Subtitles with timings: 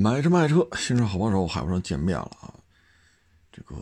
[0.00, 2.54] 买车卖车，新车好帮手，海博士见面了啊！
[3.52, 3.76] 这个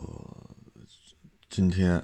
[1.49, 2.03] 今天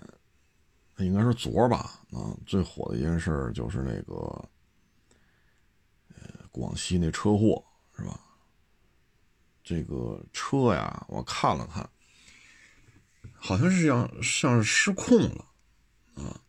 [0.99, 4.13] 应该是昨儿吧啊，最火的一件事就是那个
[6.13, 7.61] 呃广西那车祸
[7.97, 8.17] 是吧？
[9.61, 11.89] 这个车呀，我看了看，
[13.33, 15.45] 好像是像像是失控了
[16.15, 16.39] 啊，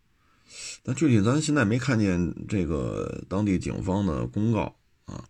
[0.85, 4.73] 但具体咱现在没看见这个当地警方的公告
[5.07, 5.29] 啊，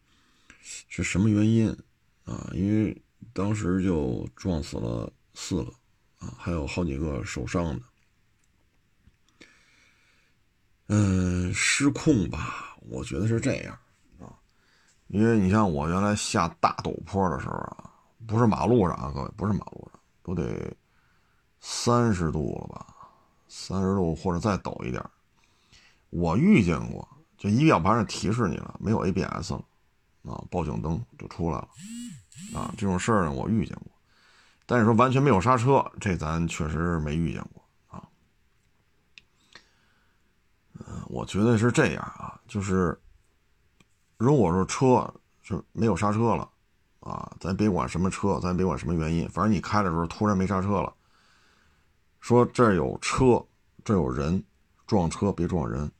[0.60, 1.74] 是什么原因？
[2.26, 3.02] 啊，因为
[3.32, 5.72] 当时就撞死了四个，
[6.18, 7.82] 啊，还有好几个受伤的。
[10.88, 13.78] 嗯，失控吧，我觉得是这样
[14.18, 14.34] 啊，
[15.06, 17.90] 因为你像我原来下大陡坡的时候啊，
[18.26, 20.76] 不是马路上啊，各位，不是马路上，都得
[21.60, 22.94] 三十度了吧，
[23.46, 25.00] 三十度或者再陡一点，
[26.10, 27.08] 我遇见过，
[27.38, 29.64] 就仪表盘上提示你了，没有 ABS 了。
[30.22, 31.68] 啊，报警灯就出来了，
[32.54, 33.90] 啊，这种事儿呢我遇见过，
[34.66, 38.02] 但是说完全没有刹车，这咱确实没遇见过啊。
[40.74, 42.98] 嗯，我觉得是这样啊，就是
[44.16, 46.48] 如果说车是没有刹车了，
[47.00, 50.92] 啊，咱别管什么车，咱别管什么原因，反正你开的时候突然没刹车了，
[52.20, 53.44] 说这儿有车，
[53.84, 54.42] 这有人，
[54.86, 55.90] 撞车别撞人。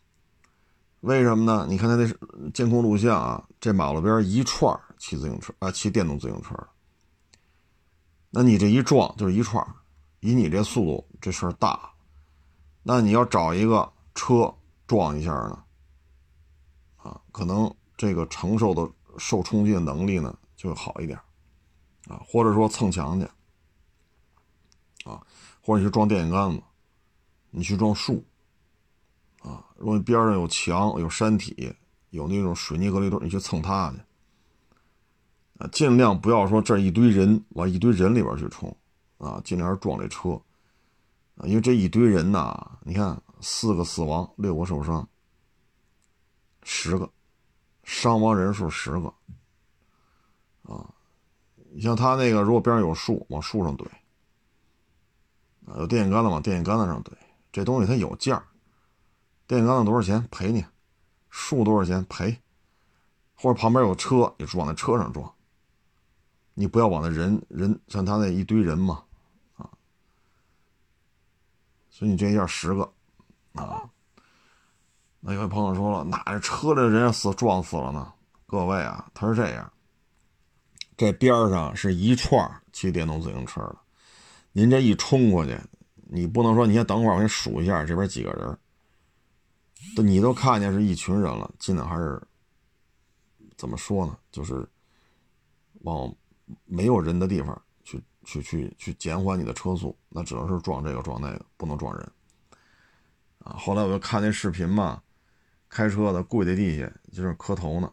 [1.01, 1.67] 为什么呢？
[1.69, 6.55] 你看他那监控录像啊，这马路边一串骑自行车啊，骑电动自行车
[8.31, 9.65] 那你这一撞就是一串
[10.21, 11.91] 以你这速度，这事儿大。
[12.83, 14.55] 那你要找一个车
[14.87, 15.65] 撞一下呢，
[16.97, 21.19] 啊，可能这个承受的受冲击的能力呢就好一点，
[22.09, 23.27] 啊，或者说蹭墙去，
[25.09, 25.21] 啊，
[25.61, 26.63] 或者你去撞电线杆子，
[27.51, 28.25] 你去撞树。
[29.43, 31.73] 啊，如果你边上有墙、有山体、
[32.11, 33.99] 有那种水泥隔离墩，你去蹭它去。
[35.59, 38.77] 啊，尽量不要说这一堆人往一堆人里边去冲，
[39.19, 40.41] 啊，尽量是撞这车。
[41.37, 45.07] 啊，因为这一堆人呐，你看四个死亡，六个受伤，
[46.63, 47.11] 十个
[47.85, 49.13] 伤亡人数十个。
[50.63, 50.89] 啊，
[51.73, 53.85] 你像他那个，如果边上有树，往树上怼；
[55.67, 57.13] 啊，有电线杆子往电线杆子上怼，
[57.53, 58.43] 这东西它有价。
[59.47, 60.27] 电线杆子多少钱？
[60.31, 60.65] 赔你。
[61.31, 62.05] 树多少钱？
[62.09, 62.37] 赔。
[63.35, 65.31] 或者旁边有车，你往那车上撞。
[66.59, 69.05] 你不要往那人人像他那一堆人嘛，
[69.57, 69.69] 啊。
[71.91, 72.83] 所以你这一下十个，
[73.53, 73.89] 啊。
[75.21, 78.11] 那有位朋友说了，哪车的人死撞死了呢？
[78.47, 79.71] 各位啊，他是这样。
[80.97, 83.77] 这边上是一串骑电动自行车的，
[84.53, 85.61] 您这一冲过去，
[85.95, 88.59] 你不能说你先等会儿，我给你数一下这边几个人。
[89.95, 92.23] 都你都看见是一群人了，尽量还是
[93.59, 94.17] 怎么说呢？
[94.31, 94.67] 就是
[95.83, 96.11] 往
[96.65, 102.13] 没有人的地方去去去去减缓你的车速，那只能是撞这个撞那个，不能撞人
[103.41, 103.53] 啊。
[103.59, 105.03] 后来我就看那视频嘛，
[105.69, 107.93] 开车的跪在地下就是磕头呢，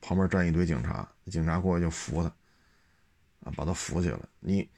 [0.00, 2.28] 旁边站一堆警察，警察过去就扶他
[3.44, 4.18] 啊，把他扶起来。
[4.40, 4.68] 你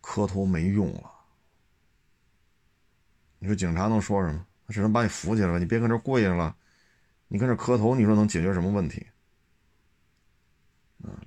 [0.00, 1.10] 磕头没用了，
[3.38, 4.46] 你说警察能说什么？
[4.68, 6.56] 只能把你扶起来了，你别跟这跪着了，
[7.28, 9.06] 你跟这磕头，你说能解决什么问题？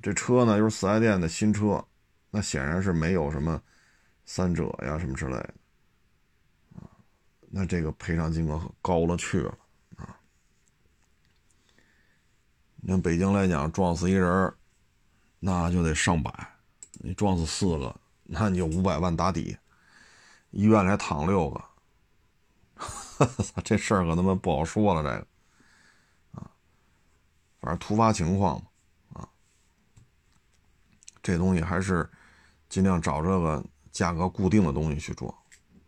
[0.02, 1.84] 这车呢又是四 S 店的新车，
[2.32, 3.62] 那显然是没有什么
[4.26, 5.54] 三者呀什么之类的，
[6.76, 6.88] 啊，
[7.50, 9.58] 那这个赔偿金额高了去了
[9.98, 10.20] 啊。
[12.78, 14.54] 你像北京来讲，撞死一人，
[15.40, 16.32] 那就得上百；
[16.94, 19.58] 你撞死四个，那你就五百万打底，
[20.52, 21.66] 医院里还躺六个。
[23.66, 25.28] 这事儿可他妈不好说了，这个
[26.40, 26.50] 啊，
[27.60, 28.69] 反正突发情况嘛，
[31.22, 32.10] 这东西还是
[32.70, 35.30] 尽量找这个价格固定的东西去撞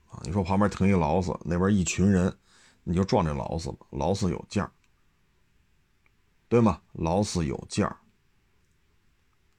[0.09, 0.19] 啊。
[0.23, 2.33] 你说旁边停一劳斯，那边一群人，
[2.83, 4.69] 你就撞这劳斯吧，劳斯有价，
[6.47, 6.81] 对吗？
[6.93, 7.95] 劳斯有价，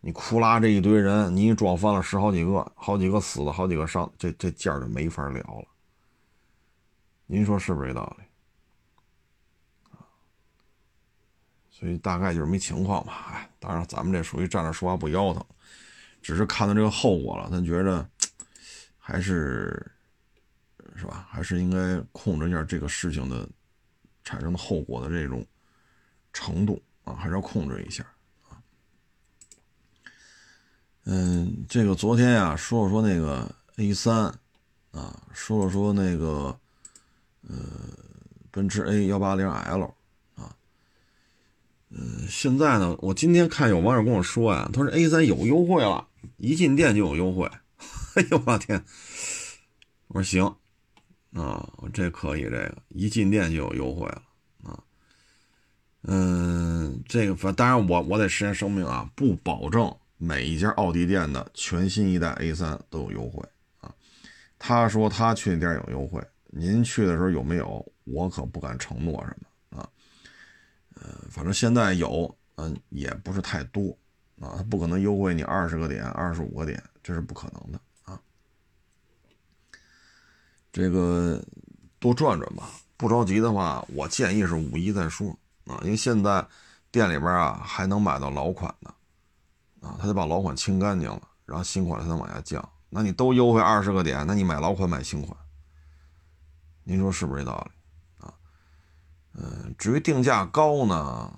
[0.00, 5.64] 你库拉这一堆人，你一撞翻了十好几个，好几个死了，好几个伤，这这价就没法聊了。
[7.26, 8.24] 您说是不是这道理？
[11.72, 13.32] 所以大概就是没情况吧。
[13.32, 15.44] 哎，当然咱们这属于站着说话不腰疼，
[16.20, 18.08] 只是看到这个后果了，咱觉着
[18.96, 19.84] 还是
[20.94, 21.26] 是吧？
[21.28, 23.48] 还是应该控制一下这个事情的
[24.22, 25.44] 产生的后果的这种
[26.32, 28.04] 程度啊，还是要控制一下
[28.48, 28.60] 啊。
[31.04, 34.26] 嗯，这个昨天呀，说了说那个 A 三
[34.92, 36.56] 啊，说了说那个。
[37.48, 37.56] 呃，
[38.52, 39.92] 奔驰 A 幺八零 L，
[41.94, 46.08] 嗯，现在呢，我今天看有网友跟我说呀，他说 A 三有优惠了，
[46.38, 47.46] 一进店就有优惠。
[48.14, 48.82] 哎呦我天！
[50.08, 50.44] 我说行
[51.34, 54.22] 啊，这可以，这个一进店就有优惠了
[54.62, 54.78] 啊。
[56.04, 63.42] 嗯，这个反当然我我得实先声明啊，不保证每一家奥迪店的全新一代 A 三都有优惠
[63.80, 63.92] 啊。
[64.58, 67.84] 他说他去那店有优惠，您去的时候有没有？
[68.04, 69.46] 我可不敢承诺什么。
[71.02, 73.90] 呃，反正现在有，嗯，也不是太多
[74.40, 78.20] 啊，他不可能优惠你二十个点、二十五个点，这是不可能的啊。
[80.72, 81.42] 这个
[81.98, 85.36] 多转转吧，不着急的话，我建议是五一再说。
[85.66, 86.46] 啊，因为现在
[86.90, 88.94] 店里边啊还能买到老款的，
[89.80, 92.68] 啊，他就把老款清干净了，然后新款才能往下降。
[92.88, 95.36] 那你都优惠二十个点，那你买老款买新款，
[96.84, 97.81] 您说是不是这道理？
[99.34, 101.32] 嗯，至于定价高呢，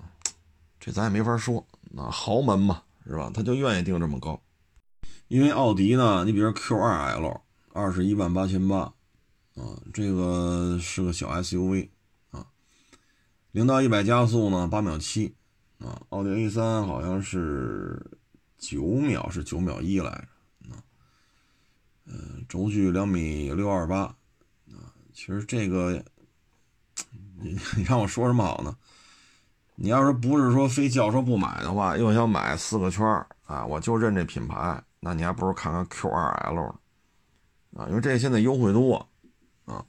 [0.79, 1.65] 这咱也没法说。
[1.91, 3.31] 那豪门嘛，是吧？
[3.33, 4.41] 他就愿意定这么高。
[5.27, 8.79] 因为奥迪呢，你比如 Q2L，二十一万八千八，
[9.55, 11.89] 啊，这个是个小 SUV
[12.31, 12.45] 啊。
[13.51, 15.33] 零到一百加速呢，八秒七，
[15.79, 18.19] 啊，奥迪 A 三好像是
[18.57, 20.83] 九秒，是九秒一来着，啊，
[22.05, 26.03] 嗯，轴距两米六二八，啊，其实这个，
[27.41, 28.75] 你你让我说什么好呢？
[29.75, 36.75] 你要是不是说非轿车不买的话，又想买四个圈儿啊，我就认这品牌，那你还不如看看 Q2L，
[37.75, 39.07] 啊，因为这现在优惠多，
[39.65, 39.83] 啊，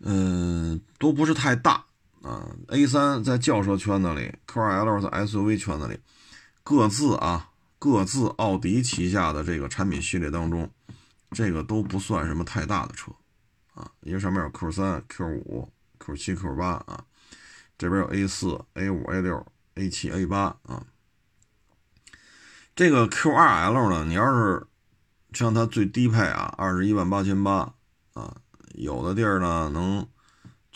[0.00, 1.84] 嗯，都不是太大。
[2.22, 6.00] 啊，A 三在轿车圈子里，Q2L 在 SUV 圈子里，
[6.62, 10.66] 各自啊，各自奥迪旗下的这个产品系列当中，
[11.32, 13.12] 这个都不算什么太大的车，
[13.74, 15.68] 啊，因为上面有 Q 三、Q 五、
[16.04, 17.04] Q 七、Q 八啊，
[17.78, 19.46] 这边有 A 四、A 五、A 六、
[19.76, 20.84] A 七、A 八啊，
[22.74, 24.66] 这个 Q2L 呢，你要是
[25.32, 27.74] 像它最低配啊，二十一万八千八
[28.12, 28.36] 啊，
[28.74, 30.06] 有的地儿呢能。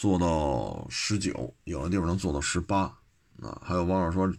[0.01, 2.83] 做到十九，有的地方能做到十八，
[3.43, 4.33] 啊，还有网友说，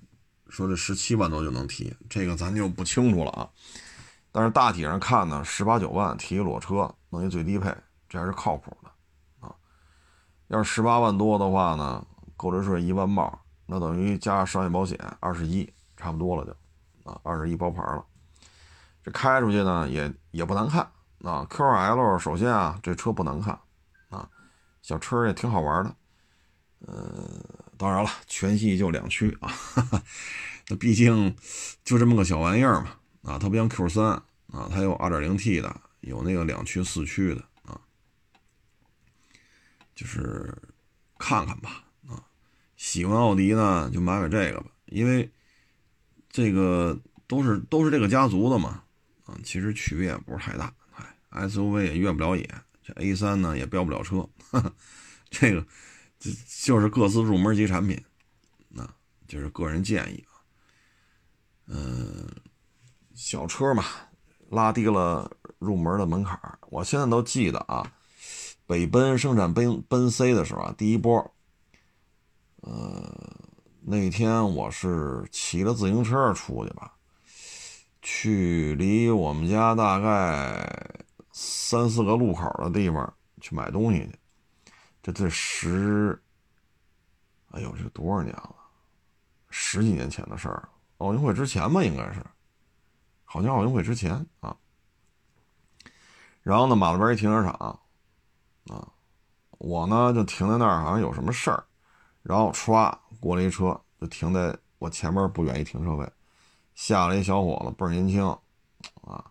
[0.48, 3.50] 说这十七万多就能提，这个咱就不清楚了啊。
[4.32, 7.76] 但是大体上看呢，十八九万提一裸车，弄一最低配，
[8.08, 8.89] 这还是靠谱的。
[10.50, 12.06] 要是十八万多的话呢，
[12.36, 18.04] 购置税一万冒，那等于加商业保险二十一，差不多了就，啊，二十一包牌了。
[19.04, 20.82] 这开出去呢也也不难看
[21.24, 21.48] 啊。
[21.50, 23.58] QL 首先啊，这车不难看
[24.10, 24.28] 啊。
[24.82, 25.96] 小车也挺好玩的，
[26.88, 27.24] 呃，
[27.78, 29.52] 当然了，全系就两驱啊，
[30.68, 31.36] 那毕竟
[31.84, 32.88] 就这么个小玩意儿嘛，
[33.24, 34.06] 啊，它不像 Q 三
[34.52, 37.44] 啊，它有 2.0T 的，有那个两驱四驱的，
[40.00, 40.58] 就是
[41.18, 42.24] 看看吧，啊，
[42.78, 45.30] 喜欢奥迪呢就买买这个吧，因为
[46.30, 46.98] 这个
[47.28, 48.82] 都是都是这个家族的嘛，
[49.26, 50.74] 啊，其实区别也不是太大，
[51.32, 52.50] 哎，SUV 也越不了野。
[52.82, 54.26] 这 A 三呢也飙不了车，
[55.30, 55.68] 这个
[56.18, 56.32] 就
[56.64, 58.02] 就是各自入门级产品，
[58.70, 58.90] 那
[59.28, 60.40] 就是个人建议啊。
[61.68, 62.26] 嗯，
[63.14, 63.84] 小车嘛，
[64.50, 67.92] 拉低了入门的门槛我现在都记得啊，
[68.70, 71.34] 北奔生产奔奔 C 的时候啊，第一波，
[72.62, 73.12] 呃，
[73.82, 76.94] 那天我是骑着自行车出去吧，
[78.04, 81.04] 去离我们家大概。
[81.32, 84.12] 三四个路口的地方去买东西去，
[85.02, 86.22] 这这十，
[87.52, 88.56] 哎呦，这多少年了？
[89.50, 90.68] 十几年前的事儿，
[90.98, 92.22] 奥运会之前吧，应该是，
[93.24, 94.58] 好像奥运会之前啊。
[96.42, 97.80] 然后呢，马路边一停车场，
[99.60, 101.64] 我呢就停在那儿，好像有什么事儿，
[102.24, 106.12] 然后歘过来一车，就停在我前面不远一停车位，
[106.74, 108.26] 下来一小伙子，倍儿年轻，
[109.02, 109.24] 啊。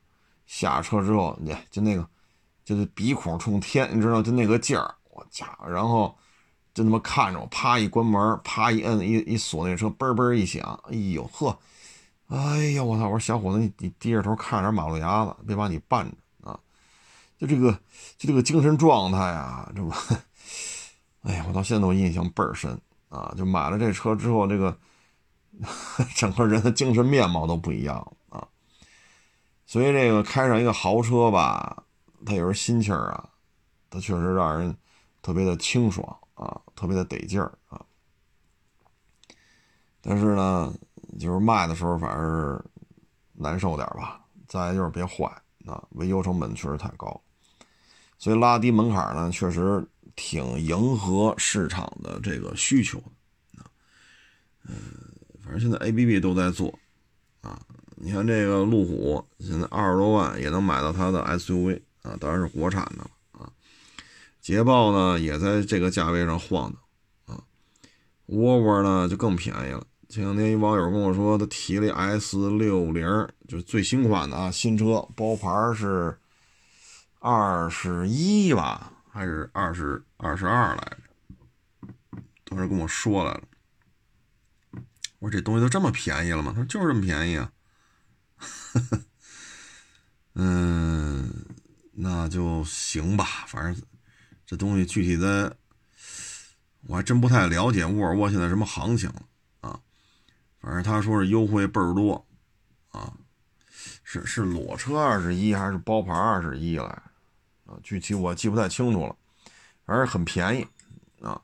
[0.46, 2.08] 下车之后，你就那个，
[2.64, 6.16] 就是鼻孔冲天，你知道，就那个劲儿，我家伙，然后
[6.72, 11.58] 就那么看着我，啪一关门，啪一摁，一一锁那车，嘣嘣一响，哎呦呵，
[12.28, 13.04] 哎呀，我操！
[13.04, 16.10] 我说小伙子，你你低着头看着点马路牙子，别把你绊着！
[17.38, 17.72] 就这个，
[18.16, 19.90] 就这个精神状态啊，这不，
[21.22, 22.78] 哎呀，我到现在我印象倍儿深
[23.08, 23.32] 啊！
[23.36, 24.76] 就买了这车之后，这个
[26.16, 27.96] 整个人的精神面貌都不一样
[28.30, 28.48] 了。
[29.66, 31.84] 所以这个开上一个豪车吧，
[32.26, 33.28] 它有时候心气啊，
[33.88, 34.76] 它确实让人
[35.22, 37.80] 特别的清爽啊，特别的得劲儿啊。
[40.00, 40.74] 但是呢，
[41.20, 42.64] 就是卖的时候反而
[43.34, 44.20] 难受点吧。
[44.46, 45.26] 再就是别坏
[45.66, 47.20] 啊，维修成本确实太高。
[48.18, 52.98] 所以拉低门槛呢，确实挺迎合市场的这个需求
[53.56, 53.64] 啊。
[54.68, 54.74] 嗯。
[55.40, 56.78] 反正现在 A B B 都在做
[57.40, 57.58] 啊。
[57.96, 63.50] 你看这个路虎，现在二十多万也能买到它的 S U V 啊，当然是国产的啊。
[64.42, 67.42] 捷豹呢也在这个价位上晃荡啊。
[68.26, 69.82] 沃尔沃呢就更便宜了。
[70.10, 73.06] 前两天一网友跟我说，他提了一 S 六零，
[73.48, 76.14] 就是最新款的啊，新车包牌是
[77.18, 80.98] 二十一吧，还是二十二十二来着？
[82.44, 83.42] 当时跟我说来了，
[85.18, 86.52] 我说这东西都这么便宜了吗？
[86.54, 87.52] 他说就是这么便宜啊。
[90.34, 91.46] 嗯，
[91.92, 93.82] 那就行吧，反正
[94.46, 95.56] 这东西具体的
[96.86, 99.22] 我还真不太了解沃尔沃现在什么行情了。
[100.60, 102.26] 反正他说是优惠倍儿多，
[102.90, 103.12] 啊，
[104.02, 107.02] 是是裸车二十一还是包牌二十一来，
[107.68, 109.14] 啊，具体我记不太清楚了，
[109.84, 110.66] 反正很便宜，
[111.22, 111.38] 啊，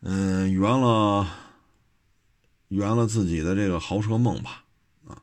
[0.00, 1.26] 嗯，圆了
[2.68, 4.62] 圆了自己的这个豪车梦吧，
[5.06, 5.16] 啊，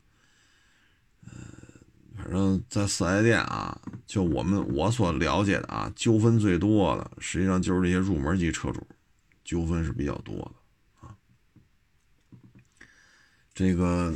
[1.24, 1.32] 嗯，
[2.18, 8.86] 反正在四 S 店啊，就我们我所了解的啊，纠纷最多的实际上就是这些入门级车主，
[9.44, 11.16] 纠纷是比较多的啊。
[13.54, 14.12] 这个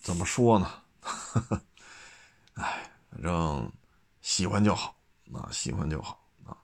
[0.00, 0.68] 怎么说呢？
[2.54, 3.70] 哎，反正
[4.20, 4.96] 喜欢就好，
[5.34, 6.56] 啊，喜欢就好啊。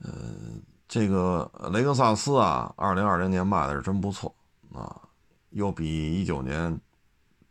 [0.00, 4.34] 嗯，这个雷克萨斯啊，二零二零年卖的是真不错
[4.72, 5.00] 啊，
[5.50, 6.80] 又比一九年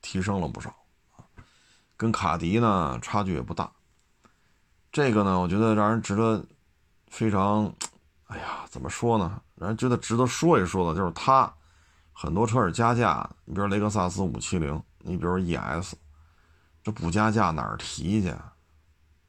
[0.01, 0.69] 提升了不少
[1.15, 1.25] 啊。
[1.95, 3.71] 跟卡迪呢差距也不大。
[4.91, 6.43] 这个呢，我觉得让人值得
[7.07, 7.71] 非常，
[8.25, 9.41] 哎呀，怎么说呢？
[9.55, 11.53] 让人觉得值得说一说的，就是它。
[12.19, 15.93] 很多车是加价，你比如雷克萨斯五七零，你比如 ES，
[16.81, 18.33] 这不加价哪儿提去？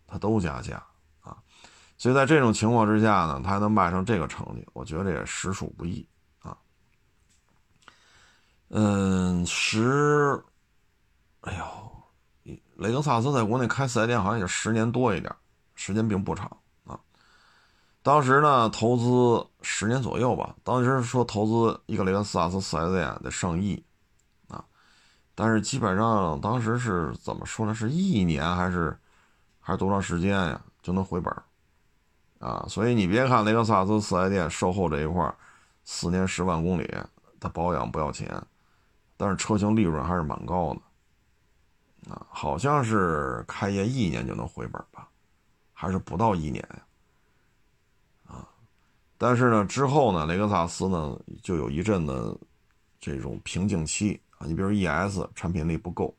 [0.09, 0.83] 它都加价
[1.21, 1.37] 啊！
[1.99, 6.09] 所以在这种情况之下呢，它还能卖成这个成绩，我觉得也实属不易
[6.41, 6.57] 啊。
[8.71, 10.43] 嗯，十，
[11.43, 15.35] 哎呦，雷克萨斯在国内开四 S 店好像也十年多一点，
[15.75, 16.51] 时间并不长
[16.85, 16.99] 啊。
[18.03, 20.57] 当时呢，投资十年左右吧。
[20.65, 23.85] 当时说投资一个雷克萨斯四 S 店得上亿，
[24.49, 24.65] 啊，
[25.35, 27.75] 但是基本上当时是怎么说呢？
[27.75, 28.99] 是一年还是
[29.69, 31.31] 还是多长时间呀就能回本
[32.39, 32.65] 啊？
[32.71, 35.31] 所以你别看雷克萨斯四 S 店售后这一块
[35.85, 36.91] 四年十万公里，
[37.39, 38.43] 它保养不要钱，
[39.19, 40.81] 但是车型利润还是蛮高的，
[42.11, 45.07] 啊，好像是开业一年就能回本吧，
[45.75, 48.39] 还是不到一年呀？
[49.19, 52.35] 但是呢，之后呢，雷克萨斯呢就有一阵的
[52.99, 54.47] 这种瓶颈期啊。
[54.47, 56.17] 你比如 ES 产品力不够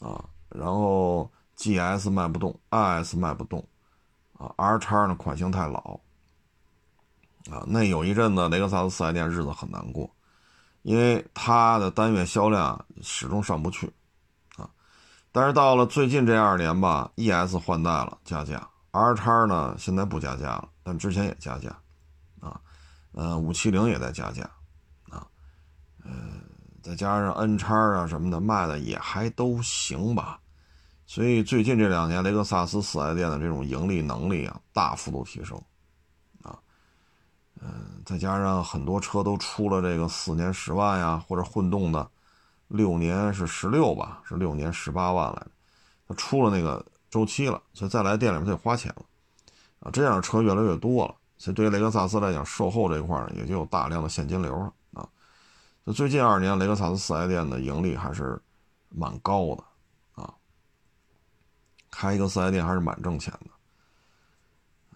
[0.00, 1.30] 啊，然后
[1.62, 3.64] GS 卖不动，IS 卖不动
[4.36, 6.00] 啊，R 叉呢款型太老
[7.48, 7.62] 啊。
[7.68, 10.10] 那有一阵子雷克萨斯四 S 店日子很难过，
[10.82, 13.92] 因为它的单月销量始终上不去
[14.56, 14.68] 啊。
[15.30, 18.68] 但是到了最近这二年吧，ES 换代了，加价。
[18.90, 21.70] R 叉呢，现在不加价了，但之前也加价，
[22.40, 22.60] 啊，
[23.12, 24.42] 呃，五七零也在加价，
[25.08, 25.24] 啊，
[26.04, 26.10] 呃，
[26.82, 30.40] 再加上 N 叉啊什么的，卖的也还都行吧。
[31.12, 35.60] 所以最近这两年，雷克萨斯四 S 店的这种盈利能力啊，大幅度提升，
[36.40, 36.58] 啊，
[37.60, 42.10] 嗯，再加上很多车都出了这个四年十万呀，或者混动的，
[42.68, 45.50] 六年是十六吧，是六年十八万来着，
[46.08, 46.82] 它出了那个。
[47.10, 49.02] 周期了，所以再来店里面得花钱了，
[49.80, 55.06] 啊，这样的车越来越多了，所以对于雷克萨斯来讲，售后这一块呢，也就有大量的现金流了啊。
[55.84, 58.40] 就最近二年，雷克萨斯四 S 店的盈利还是
[58.88, 59.62] 蛮高的，
[61.92, 63.50] 开一个四 S 店还是蛮挣钱的。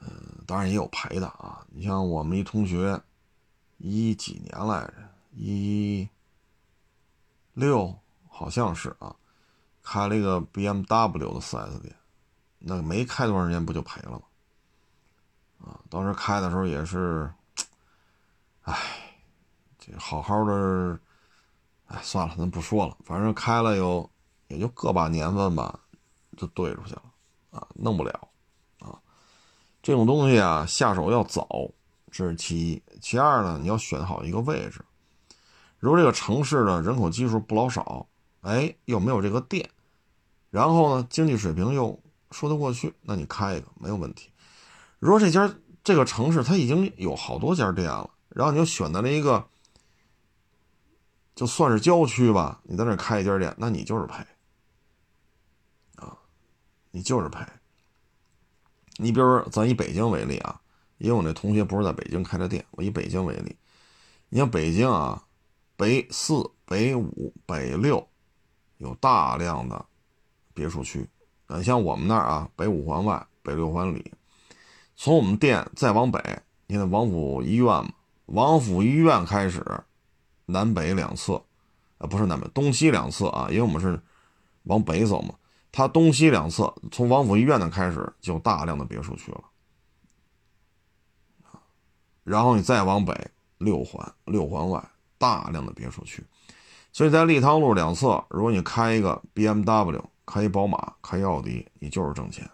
[0.01, 1.65] 嗯，当然也有赔的啊。
[1.69, 3.01] 你像我们一同学，
[3.77, 4.95] 一几年来着，
[5.33, 6.09] 一
[7.53, 7.97] 六
[8.29, 9.15] 好像是啊，
[9.83, 11.95] 开了一个 BMW 的四 S 店。
[12.59, 14.23] 那没开多长时间不就赔了吗？
[15.59, 17.31] 啊，当时开的时候也是，
[18.63, 18.75] 哎，
[19.79, 20.99] 这好好的，
[21.87, 22.97] 哎，算了，咱不说了。
[23.05, 24.09] 反正开了有
[24.49, 25.81] 也就个把年份吧，
[26.37, 27.03] 就兑出去了，
[27.51, 28.29] 啊，弄不了，
[28.81, 28.99] 啊，
[29.83, 31.49] 这种东西啊，下手要早，
[32.11, 32.83] 这是其一。
[33.01, 34.85] 其二呢，你要选好一个位置。
[35.79, 38.07] 如果这个城市呢人口基数不老少，
[38.43, 39.69] 哎，又没有这个店，
[40.51, 41.99] 然后呢经济水平又。
[42.33, 44.31] 说得过去，那你开一个没有问题。
[44.99, 45.49] 如果这家
[45.85, 49.47] 这个城市它已经有好多家店了，然后你又选择了一个，
[51.37, 54.27] 就算是郊区吧，你在那开一家店，那你就是赔，
[56.97, 57.45] 你就是赔。
[58.97, 60.59] 你比如说，咱以北京为例啊，
[60.97, 63.55] 因为我那同学不是在北京开的店，我以北京为例，
[64.31, 65.23] 你像北京啊，
[65.77, 68.09] 北四、北五、北六
[68.79, 69.85] 有大量的
[70.55, 71.07] 别墅区。
[71.49, 74.11] 你像我们那儿啊，北五环外、北六环里，
[74.97, 76.19] 从我们店再往北，
[76.67, 77.91] 你看王府医院嘛，
[78.25, 79.63] 王府医院开始，
[80.47, 81.35] 南北两侧，
[81.99, 84.01] 啊，不是南北，东西两侧啊，因为我们是
[84.63, 85.35] 往北走嘛，
[85.77, 89.45] 它东西两侧，从王府医院那开始就大量的别墅区了。
[92.25, 93.15] 然后你再往北
[93.59, 94.83] 六环，六环外
[95.19, 96.25] 大量的别墅区，
[96.95, 102.51] 所以在立汤路两侧，如果你开一个 BMW，开一宝马，开一奥迪，你就是挣钱，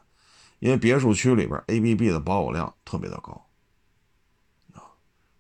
[0.58, 3.30] 因为别墅区里边 ABB 的保有量特别的高。
[4.74, 4.82] 啊，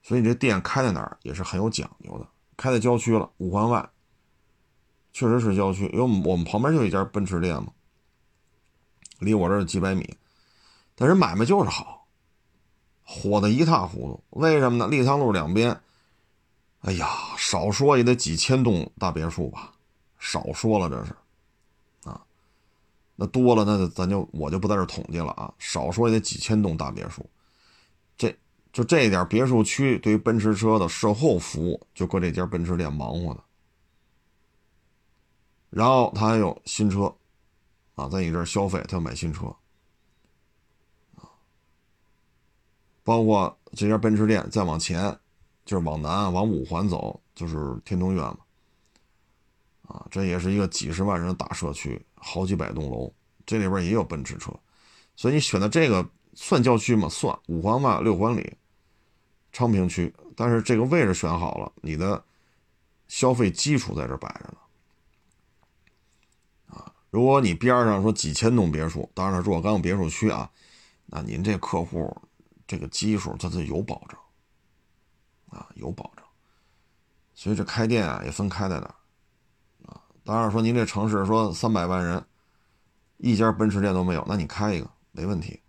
[0.04, 3.90] 所以你这店开在哪儿也是很有讲究的，开在郊区了，五环外，
[5.12, 7.68] 确实是郊区，因为我们旁边就一家奔驰店嘛，
[9.18, 10.16] 离我这儿几百米，
[10.94, 12.00] 但是买卖就是好。
[13.04, 14.86] 火的一塌糊涂，为什么呢？
[14.86, 15.78] 立汤路两边，
[16.80, 19.72] 哎呀，少说也得几千栋大别墅吧，
[20.18, 22.22] 少说了这是，啊，
[23.16, 27.28] 那多了那咱就我就不在这统计了啊，少说也得几千栋大别墅，
[28.16, 28.34] 这
[28.72, 33.42] 就这点别墅区对于奔驰车的售后服务就搁这家奔驰店忙活的，
[35.72, 37.12] 然后他还有新车，
[37.94, 39.50] 啊，在你这儿消费，他要买新车。
[43.02, 45.18] 包括这家奔驰店，再往前
[45.64, 48.38] 就是往南往五环走，就是天通苑嘛。
[49.88, 53.10] 啊，这也是一个几十万人的大社区，好几百栋楼，
[53.46, 54.52] 这里边也有奔驰车，
[55.16, 57.08] 所以你选的这个算郊区吗？
[57.08, 58.56] 算，五环外六环里，
[59.52, 60.14] 昌平区。
[60.36, 62.22] 但是这个位置选好了，你的
[63.08, 64.58] 消费基础在这摆着呢。
[67.12, 70.50] 如果你边上说几千栋别墅，当然了，若干别墅区啊，
[71.06, 72.12] 那您这客户。
[72.64, 74.18] 这个基数它是有保证
[75.50, 76.24] 啊，有保证，
[77.34, 78.94] 所以这开店啊也分开在哪
[79.84, 80.00] 啊。
[80.24, 82.24] 当然说您这城市说三百万人，
[83.18, 85.60] 一家奔驰店都没有，那你开一个没问题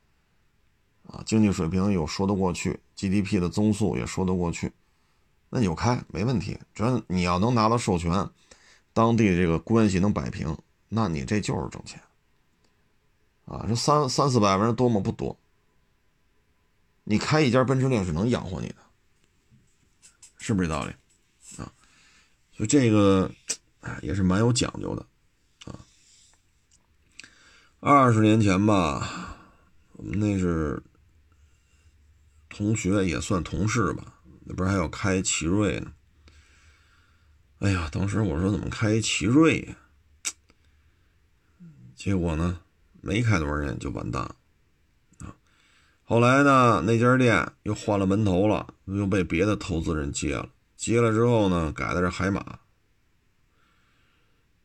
[1.07, 4.71] 啊，经济水平有说得过去，GDP 的增速也说得过去，
[5.49, 6.57] 那你就开没问题。
[6.73, 8.29] 只要你要能拿到授权，
[8.93, 10.57] 当地这个关系能摆平，
[10.93, 11.99] 那你这就是挣钱
[13.45, 13.65] 啊。
[13.67, 15.01] 这三三四百万人多吗？
[15.01, 15.35] 不多。
[17.03, 18.75] 你开一家奔驰店是能养活你的，
[20.37, 20.91] 是不是这道理
[21.61, 21.67] 啊？
[22.55, 23.29] 所以这个
[23.81, 25.05] 哎也是蛮有讲究的
[25.65, 25.79] 啊。
[27.79, 29.35] 二十年前吧，
[29.93, 30.81] 我们那是
[32.47, 34.13] 同学，也算同事吧，
[34.45, 35.91] 那不是还要开奇瑞呢。
[37.59, 39.75] 哎呀，当时我说怎么开奇瑞呀？
[42.03, 42.59] 结果呢，
[42.99, 44.35] 没开多少年就完蛋了。
[46.03, 50.49] 后来呢，那家店又换了门头了，又被别的投资人接了。
[50.75, 52.59] 接了之后呢，改的是海马，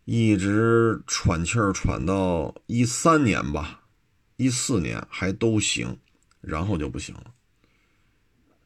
[0.04, 3.84] 一直喘气儿喘到一三年吧，
[4.34, 5.96] 一四年还都行，
[6.40, 7.32] 然后就不行了。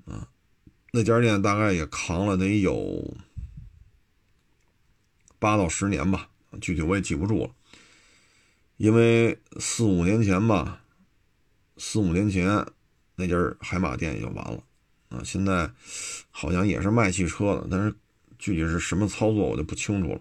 [0.07, 0.27] 啊，
[0.95, 3.15] 那家店大概也扛了得有
[5.39, 6.31] 八到十年吧，
[6.63, 7.51] 具体我也记不住了，
[8.77, 10.79] 因为四五年前吧。
[11.79, 12.65] 四五年前，
[13.17, 14.63] 那家海马店也就完了
[15.09, 15.21] 啊！
[15.25, 15.69] 现在
[16.31, 17.93] 好像也是卖汽车的，但是
[18.39, 20.21] 具体是什么操作我就不清楚了。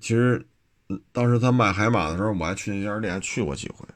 [0.00, 0.46] 其实，
[1.12, 3.86] 当时他卖海马的时候，我还去那家店去过几回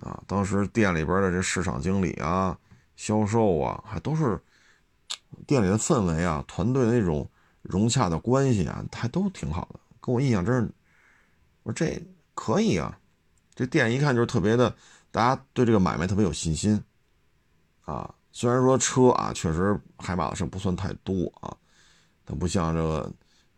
[0.00, 0.22] 啊。
[0.28, 2.56] 当时店里边的这市场经理啊、
[2.94, 4.40] 销售啊，还都是
[5.46, 7.28] 店里的氛围啊、团队那种
[7.62, 9.80] 融洽的关系啊，还都挺好的。
[10.00, 10.70] 跟我印象真是，
[11.62, 12.02] 我说这
[12.34, 12.98] 可以啊。
[13.54, 14.74] 这店一看就是特别的，
[15.10, 16.82] 大家对这个买卖特别有信心，
[17.82, 21.54] 啊，虽然说车啊确实海马的车不算太多啊，
[22.24, 23.12] 它不像这个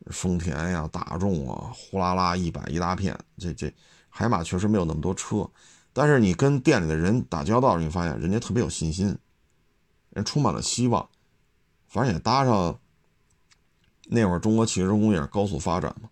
[0.07, 3.73] 丰田呀、大众啊，呼啦啦一百一大片，这这
[4.09, 5.49] 海马确实没有那么多车，
[5.93, 9.17] 但是你跟店里的人打交道，你发现人家特别有信心，
[10.11, 11.09] 人充满了希望，
[11.87, 12.81] 反正也搭上
[14.09, 16.11] 那会儿中国汽车工业高速发展嘛，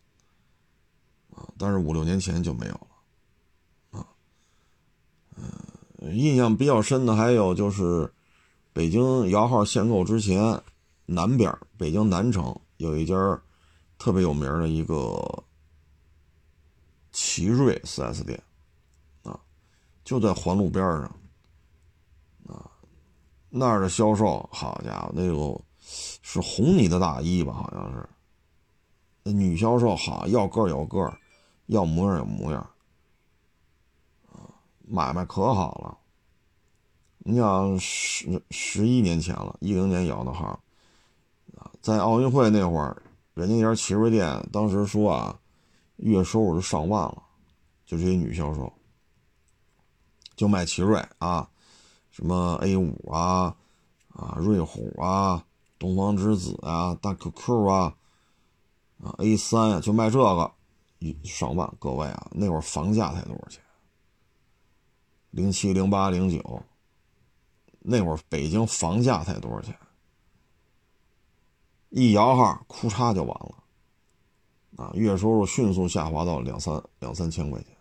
[1.58, 4.00] 但是五六年前就没有了。
[4.00, 4.06] 啊
[5.36, 8.12] 嗯，印象比较深的还有就是，
[8.72, 10.60] 北京摇号限购之前，
[11.06, 13.14] 南边北京南城有一家
[13.98, 15.44] 特别有名的一个
[17.12, 18.42] 奇瑞 4S 店，
[19.22, 19.38] 啊，
[20.04, 21.02] 就在环路边上，
[22.46, 22.70] 啊，
[23.48, 28.08] 那儿的销售，好家伙，那个是红泥的大衣吧，好像是，
[29.22, 30.98] 那女销售好要个有个，
[31.72, 32.66] 要模样有模样。
[34.84, 35.98] 买卖可好了，
[37.18, 40.60] 你想十十一年前了，一零年摇的号，
[41.80, 45.40] 在奥运会那会儿，人家家奇瑞店当时说啊，
[45.96, 47.22] 月收入就上万了，
[47.86, 48.70] 就这些女销售，
[50.36, 51.48] 就卖奇瑞啊，
[52.10, 53.56] 什么 A 五啊，
[54.10, 55.42] 啊瑞虎啊，
[55.78, 57.94] 东方之子啊，大 QQ 啊，
[59.02, 60.52] 啊 A 三啊，就卖这个，
[61.10, 61.72] 一上万。
[61.78, 63.60] 各位啊，那会儿房价才多少钱？
[65.30, 66.62] 零七、零八、零九，
[67.80, 69.76] 那会儿北京房价才多少钱？
[71.90, 73.64] 一摇号，哭嚓就完了，
[74.76, 77.76] 啊，月收入迅速下滑到两三两三千块钱。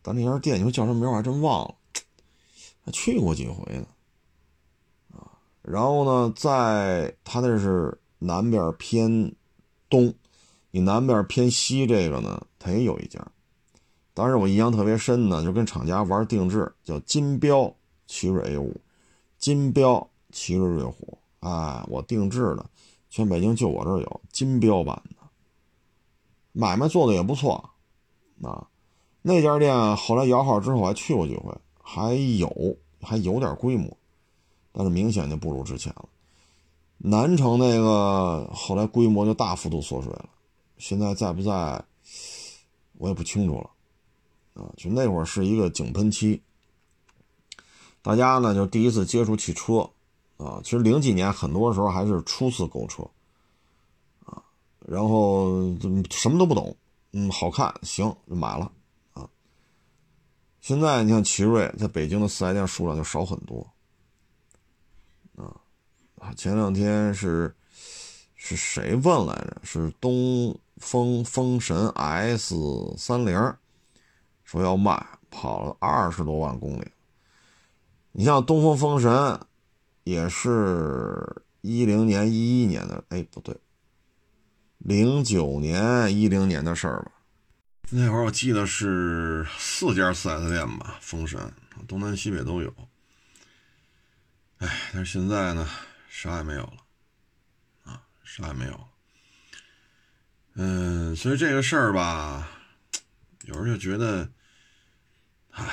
[0.00, 1.74] 但那家店你说叫什么名我还真忘了，
[2.84, 3.86] 还去过几回呢，
[5.12, 9.34] 啊，然后呢，在他那是南边偏
[9.90, 10.14] 东，
[10.76, 13.26] 你南边偏西这个呢，它也有一家。
[14.12, 17.74] 当时我印象特别深呢，就跟厂家玩定制，叫金标
[18.06, 18.78] 奇瑞 A 五，
[19.38, 22.66] 金标奇瑞瑞虎，哎，我定制的，
[23.08, 25.26] 全北京就我这儿有金标版的，
[26.52, 27.70] 买卖做的也不错，
[28.42, 28.68] 啊，
[29.22, 33.96] 那家店后来摇号之后还去过几回，还有还有点规模，
[34.72, 36.06] 但是明显就不如之前了。
[36.98, 40.28] 南城那个后来规模就大幅度缩水了，
[40.78, 41.84] 现在在不在，
[42.98, 43.70] 我也不清楚了。
[44.54, 46.40] 啊，就那会儿是一个井喷期，
[48.00, 49.90] 大家呢就第一次接触汽车，
[50.38, 53.02] 啊，其实零几年很多时候还是初次购车，
[54.24, 54.42] 啊，
[54.86, 55.76] 然后
[56.10, 56.74] 什么都不懂，
[57.12, 58.72] 嗯，好看行就买了，
[59.12, 59.28] 啊，
[60.62, 63.70] 现在你像奇瑞在北京的四 S 店数量就少很多，
[65.36, 67.54] 啊，前两天是
[68.34, 69.60] 是谁问来着？
[69.62, 72.54] 是东风风神 S
[72.96, 73.54] 三零。
[74.44, 76.92] 说要卖，跑了二十多万公里。
[78.12, 79.40] 你像东风风神，
[80.04, 83.56] 也是一零年、一一年的，哎，不对，
[84.78, 87.10] 零九年、一零年的事儿吧。
[87.90, 91.52] 那会儿我记得是四家四 S 店吧，风神
[91.88, 92.72] 东南西北都有。
[94.58, 95.68] 哎，但是现在呢，
[96.08, 96.76] 啥也没有了，
[97.82, 98.80] 啊，啥也没有。
[100.56, 102.48] 嗯，所以这个事儿吧，
[103.44, 104.28] 有人就觉得。
[105.50, 105.64] 唉，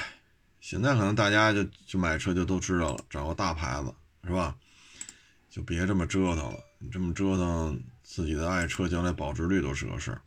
[0.62, 3.94] 现在可能大家就就买车就都知道了，找个大牌子
[4.24, 4.56] 是吧？
[5.50, 10.22] 就别这么折腾了，你这么折腾自己的爱车，将来保值率都是个事儿。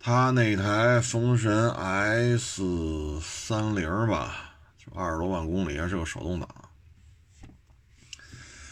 [0.00, 6.48] 他那台风神 S 三零吧，就二十多万公里，还是个手动挡。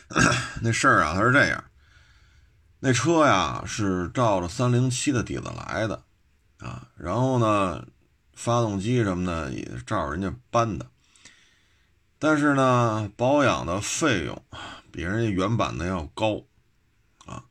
[0.61, 1.65] 那事儿啊，他是这样，
[2.81, 6.03] 那车呀是照着三零七的底子来的
[6.59, 7.87] 啊，然后呢。
[8.39, 10.91] 发动机什么的也照着人家搬的，
[12.19, 14.45] 但是呢，保养的费用
[14.93, 16.43] 比人家原版的要高，
[17.25, 17.45] 啊，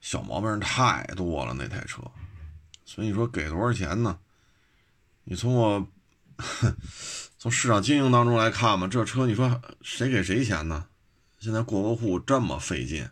[0.00, 2.02] 小毛病太多了那台车，
[2.84, 4.18] 所以你说给多少钱呢？
[5.22, 5.86] 你从我
[7.38, 10.86] 从市场经营当中来看嘛，这车你说谁给谁钱呢？
[11.38, 13.08] 现在过个户这么费劲，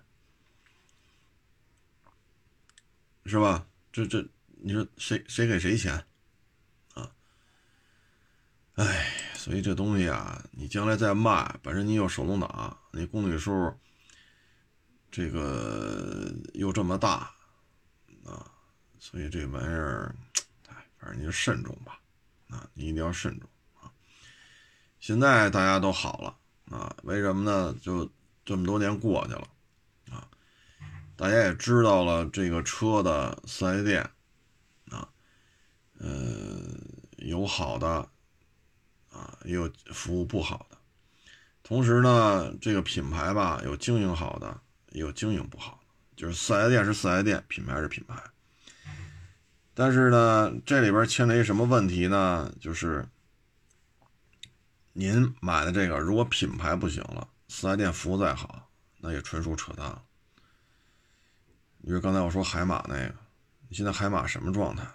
[3.26, 3.66] 是吧？
[3.92, 4.26] 这这
[4.62, 5.94] 你说谁谁给谁钱
[6.94, 7.10] 啊？
[8.74, 13.74] 哎，所以这东西啊，你将来再卖，本身你有手动挡，你公里数
[15.10, 17.32] 这个又这么大
[18.24, 18.50] 啊，
[18.98, 20.14] 所以这玩意儿，
[20.68, 21.98] 哎，反正你就慎重吧，
[22.48, 23.48] 啊，你一定要慎重
[23.80, 23.90] 啊。
[25.00, 26.38] 现在大家都好了
[26.76, 27.74] 啊，为什么呢？
[27.80, 28.10] 就
[28.44, 29.48] 这么多年过去了，
[31.16, 34.08] 大家也知道了这个车的四 S 店
[34.90, 35.08] 啊，
[35.98, 36.60] 呃，
[37.16, 38.08] 有好的。
[39.12, 40.76] 啊，也有服务不好的，
[41.62, 48.22] 同时呢，这个品牌吧，有经营好的，也有经营不好的，就是四 S 店是四 S 店，品牌是品牌。
[49.72, 52.52] 但是呢，这里边牵连一什么问题呢？
[52.60, 53.08] 就是
[54.92, 60.02] 您买的这个，如果品牌不行了，四 S 店服务再好，那也纯属扯淡了。
[61.78, 63.14] 你说刚才我说海马那个，
[63.68, 64.86] 你现在海马什么状态？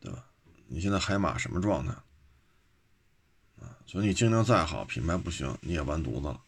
[0.00, 0.24] 对吧？
[0.68, 1.92] 你现在海马什么状态？
[3.58, 6.40] 啊，所以你竞争再好，品牌不行，你也完犊子了，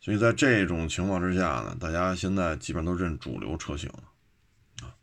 [0.00, 4.04] 所以在这种情况之下呢，大家现在基本都认主流车型了，
[4.86, 4.94] 啊，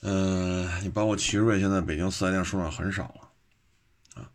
[0.00, 4.30] 嗯，你包括奇瑞，现在北京四 S 店数量很少了，啊，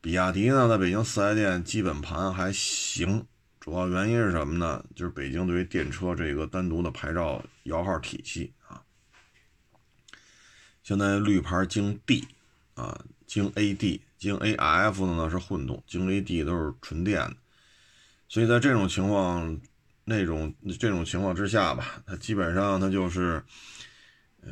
[0.00, 3.24] 比亚迪呢，在北京四 S 店基本盘还行，
[3.62, 4.84] 主要原因是什么呢？
[4.96, 8.82] 就是北京对于电车这个单独的牌照摇号体系啊。
[10.82, 12.26] 现在绿牌京 D，
[12.74, 17.36] 啊，京 AD，京 AF 的呢是混动，京 AD 都是纯电的。
[18.28, 19.60] 所以在这种情况、
[20.04, 23.40] 那种这种情况之下吧，它基本上它就是，
[24.40, 24.50] 呃，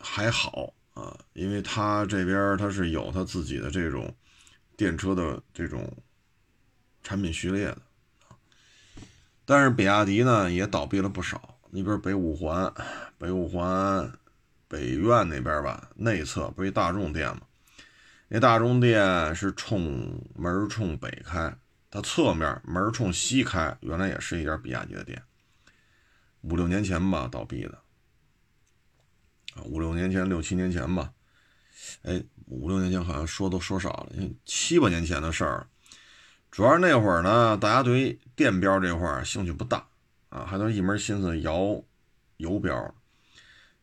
[0.00, 4.12] 还好啊，因为它这边它是有它自己的这种
[4.76, 5.88] 电车的这种
[7.04, 7.82] 产品序列的
[9.44, 12.72] 但是比亚迪呢也倒闭了不少，你比如北五环、
[13.18, 14.12] 北五环
[14.68, 17.42] 北苑那边吧，内侧不是一大众店吗？
[18.28, 21.56] 那大众店是冲门冲北开。
[21.90, 25.22] 它侧面门冲西开，原来也是一家比亚迪的店，
[26.40, 27.78] 五六年前吧倒闭的，
[29.54, 31.12] 啊，五六年前六七年前吧，
[32.02, 34.12] 哎，五六年前好像说都说少了，
[34.44, 35.68] 七八年前的事儿，
[36.54, 39.84] 主要那会儿呢，大家对于电标这块兴趣不大
[40.28, 41.82] 啊，还都一门心思摇
[42.36, 42.94] 油标，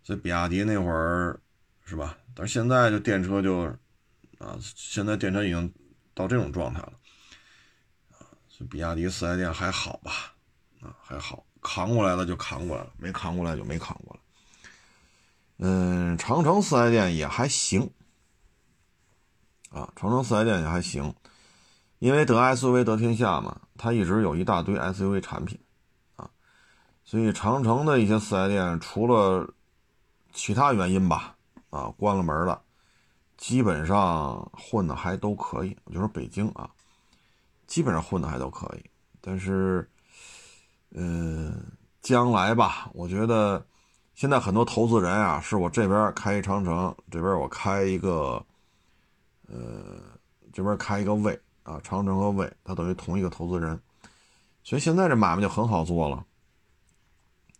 [0.01, 1.37] 所以比亚迪那会儿
[1.83, 2.17] 是吧？
[2.33, 3.63] 但是现在就电车就
[4.37, 5.69] 啊，现在电车已经
[6.13, 6.93] 到这种状态了
[8.11, 8.23] 啊。
[8.69, 10.33] 比亚迪四 S 店还好吧？
[10.81, 14.21] 啊，还好，扛过来了就扛过来了，没扛过来就没扛过来。
[15.57, 17.91] 嗯，长城四 S 店也还行，
[19.71, 21.13] 啊，长城四 S 店也还行，
[22.01, 25.59] 因为得 SUV 得天下嘛，它一直有一大堆 SUV 产品，
[26.15, 26.27] 啊，
[27.05, 29.47] 所以长城的一些四 S 店除了
[30.33, 31.35] 其他原因吧，
[31.69, 32.59] 啊，关了门了，
[33.37, 35.77] 基本上混的还都可以。
[35.83, 36.67] 我就说北京啊。
[37.67, 38.83] 基本上混的还都可以，
[39.21, 39.89] 但是，
[40.89, 41.55] 嗯，
[42.01, 43.63] 将来吧，我觉得
[44.13, 48.43] 现在很多投资人啊，是我这边开一长城，这边我开一个，
[49.47, 50.01] 呃，
[50.51, 53.79] 这边开一个魏啊，长城和魏，它等于同一个投资人，
[54.63, 56.25] 所以现在这买卖就很好做了。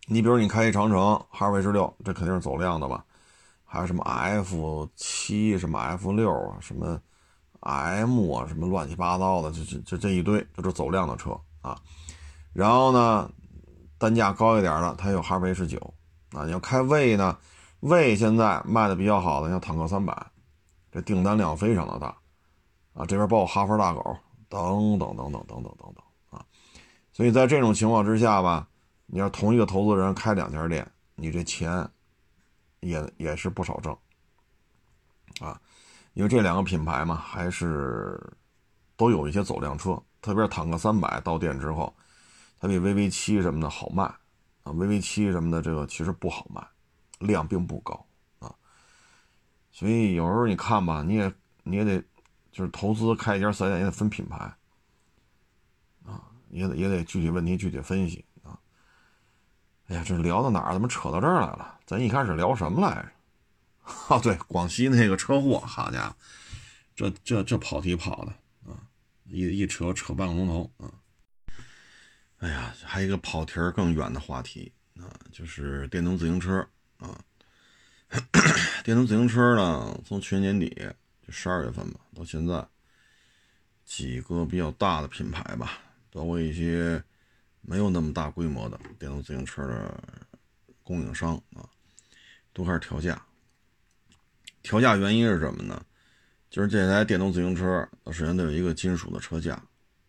[0.06, 3.04] 你比如你开一长城，哈弗 H 六，这肯定是走量的吧？
[3.64, 7.00] 还有什么 F 七，什么 F 六啊，什么
[7.60, 11.80] ？M 啊，什么乱七八糟的，这这这这一堆，就是走量的车啊。
[12.52, 13.30] 然后呢，
[13.96, 15.78] 单价高一点的，它有哈弗 H 九
[16.32, 16.44] 啊。
[16.44, 17.38] 你要开魏呢，
[17.80, 20.26] 魏现在卖的比较好的，像坦克三百，
[20.90, 22.14] 这订单量非常的大
[22.94, 23.06] 啊。
[23.06, 24.16] 这边报哈佛大狗
[24.48, 26.44] 等等等等等等等等啊。
[27.12, 28.68] 所以在这种情况之下吧，
[29.06, 31.88] 你要同一个投资人开两家店，你这钱
[32.80, 33.96] 也也是不少挣
[35.46, 35.60] 啊。
[36.14, 38.20] 因为这两个品牌嘛，还是
[38.96, 41.94] 都有一些走量车，特别是坦克三百到店之后，
[42.60, 44.04] 它比 VV 七什么的好卖
[44.62, 46.62] 啊，VV 七什么的这个其实不好卖，
[47.18, 48.06] 量并不高
[48.40, 48.54] 啊，
[49.70, 52.04] 所以有时候你看吧，你也你也得
[52.52, 54.36] 就是投资开一家四 S 店也得分品牌
[56.04, 58.56] 啊，也得也得具体问题具体分析啊。
[59.88, 60.72] 哎呀，这聊到哪儿？
[60.74, 61.80] 怎么扯到这儿来了？
[61.86, 63.08] 咱一开始聊什么来着？
[64.14, 66.16] 哦，对，广西那个车祸，好家伙，
[66.94, 68.32] 这这这跑题跑的
[68.70, 68.78] 啊，
[69.24, 70.92] 一一扯扯半个钟头啊。
[72.38, 76.66] 哎呀，还有一个跑题更远的话题啊，就是电动自行车
[76.98, 77.18] 啊。
[78.84, 80.92] 电动自行车呢，从去年年底
[81.26, 82.66] 就十二月份吧，到现在，
[83.84, 85.78] 几个比较大的品牌吧，
[86.10, 87.02] 包括一些
[87.60, 90.02] 没有那么大规模的电动自行车的
[90.82, 91.68] 供应商啊，
[92.52, 93.20] 都开始调价。
[94.62, 95.84] 调价原因是什么呢？
[96.50, 99.60] 就是这台电动自行车，首先得有一个金属的车架，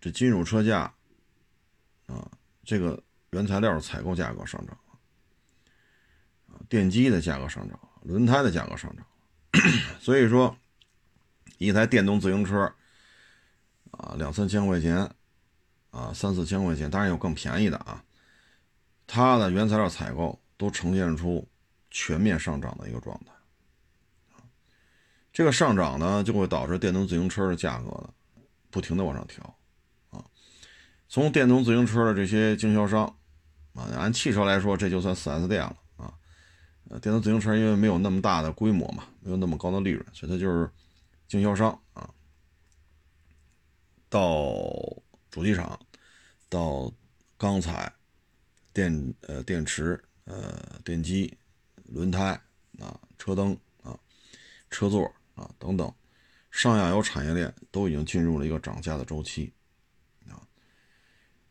[0.02, 0.93] 这金属车架
[2.08, 2.30] 啊，
[2.65, 4.78] 这个原材料采购价格上涨
[6.47, 9.06] 啊，电机的价格上涨，轮胎的价格上涨，
[10.02, 10.56] 所以说
[11.63, 12.71] 一台电动自行车
[13.91, 15.10] 啊，两三千块钱
[15.91, 18.04] 啊，三四千块钱，当然有更便宜的啊，
[19.08, 21.47] 它的原材料采购都呈现出
[21.89, 23.32] 全面上涨的一个状态。
[25.32, 28.10] 这个上涨呢，就会导致电动自行车的价格呢，
[28.69, 29.58] 不停的往上调，
[30.12, 30.23] 啊，
[31.08, 33.06] 从电动自行车的这些经销商，
[33.73, 36.13] 啊，按汽车来说，这就算 4S 店了，啊，
[37.02, 40.69] 电动自行车因为没有那么大的规模嘛，没有那么高的利润，所以它就是
[41.34, 42.08] 经销商啊，
[44.08, 44.69] 到
[45.32, 45.80] 主机厂，
[46.48, 46.93] 到
[47.38, 47.91] 钢材、
[48.72, 51.36] 电呃电池、呃电机、
[51.86, 52.39] 轮胎
[52.78, 53.98] 啊、车灯啊、
[54.69, 55.12] 车座。
[55.36, 55.91] 啊，等等，
[56.52, 59.52] 上下游产业链都已经进入了一个涨价的周期，
[60.30, 60.38] 啊，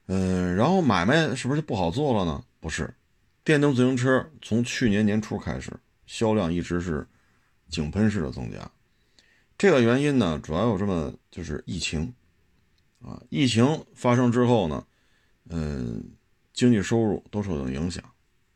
[0.07, 2.45] 嗯，然后买卖是不是就不好做了呢？
[2.61, 2.95] 不是，
[3.42, 7.05] 电动自行车从去年年初开始，销量一直是
[7.71, 8.71] 井喷式的增加。
[9.62, 12.12] 这个原因呢，主要有这么就是疫情，
[13.01, 14.85] 啊，疫情发生之后呢，
[15.51, 16.03] 嗯，
[16.53, 18.03] 经济收入都受到影响，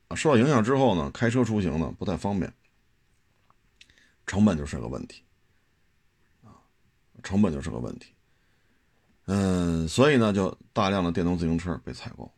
[0.08, 2.52] 啊，受到影响之后呢，开车出行呢不太方便。
[4.26, 5.22] 成本就是个问题，
[6.42, 6.58] 啊，
[7.22, 8.12] 成本就是个问题。
[9.26, 12.28] 嗯，所以呢，就大量的电动自行车被采购，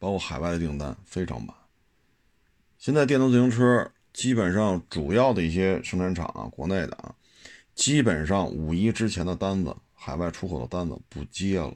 [0.00, 1.56] 包括海外的订单非常满。
[2.78, 7.14] 现在电动自行车基本上主要的一些生产厂啊，国内的啊，
[7.74, 11.74] 基本上五一之前的单子，海外出口的单子不接了，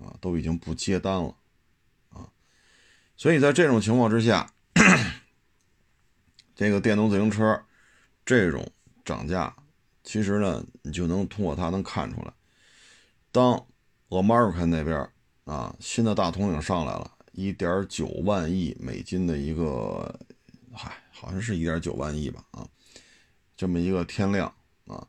[0.00, 1.34] 啊，都已经不接单了，
[2.10, 2.28] 啊，
[3.16, 4.52] 所以在这种情况之下，
[6.54, 7.64] 这个电动自行车
[8.24, 8.70] 这种
[9.04, 9.56] 涨价，
[10.02, 12.32] 其实呢，你就能通过它能看出来。
[13.32, 13.66] 当
[14.10, 15.08] America 那边
[15.44, 20.20] 啊，新的大统领上来了，一点九万亿美金的一个，
[20.72, 22.68] 嗨，好像是一点九万亿吧，啊，
[23.56, 24.52] 这么一个天量
[24.86, 25.06] 啊，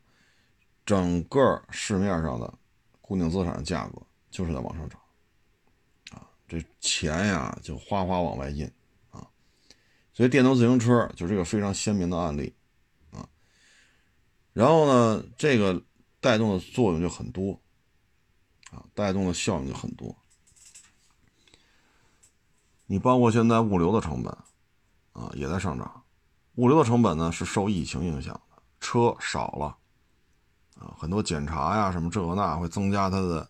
[0.86, 2.58] 整个市面上的
[3.00, 5.00] 固定资产价格就是在往上涨，
[6.12, 8.64] 啊，这钱呀就哗哗往外印
[9.10, 9.26] 啊，
[10.14, 12.54] 所以电动自行车就是一个非常鲜明的案例
[13.10, 13.28] 啊，
[14.52, 15.82] 然后呢，这个
[16.20, 17.60] 带动的作用就很多。
[18.72, 20.14] 啊，带动的效应就很多。
[22.86, 24.36] 你包括现在物流的成本，
[25.16, 26.02] 啊，也在上涨。
[26.56, 29.76] 物流的成本呢，是受疫情影响的，车少了，
[30.78, 33.48] 啊，很多检查呀，什么这个那，会增加它的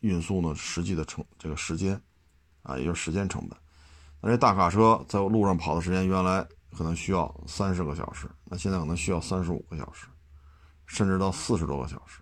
[0.00, 1.98] 运输呢实际的成这个时间，
[2.62, 3.58] 啊，也就是时间成本。
[4.20, 10.06] 那这大卡车在路上跑的时间，原来可能需要三十个小时，那现在可能需要三十五个小时，
[10.86, 12.20] 甚至到四十多个小时。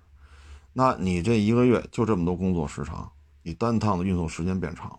[0.73, 4.99] 那你这一个月就这么多工作时长，你单趟的运送时间变长了，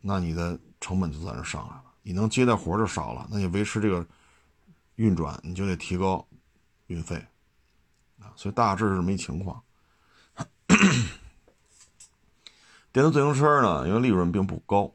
[0.00, 1.84] 那你的成本就在这上来了。
[2.02, 4.04] 你能接的活就少了，那你维持这个
[4.96, 6.26] 运转，你就得提高
[6.88, 7.16] 运费
[8.20, 8.28] 啊。
[8.36, 9.62] 所以大致是这么一情况。
[12.92, 14.92] 电动自行车呢，因为利润并不高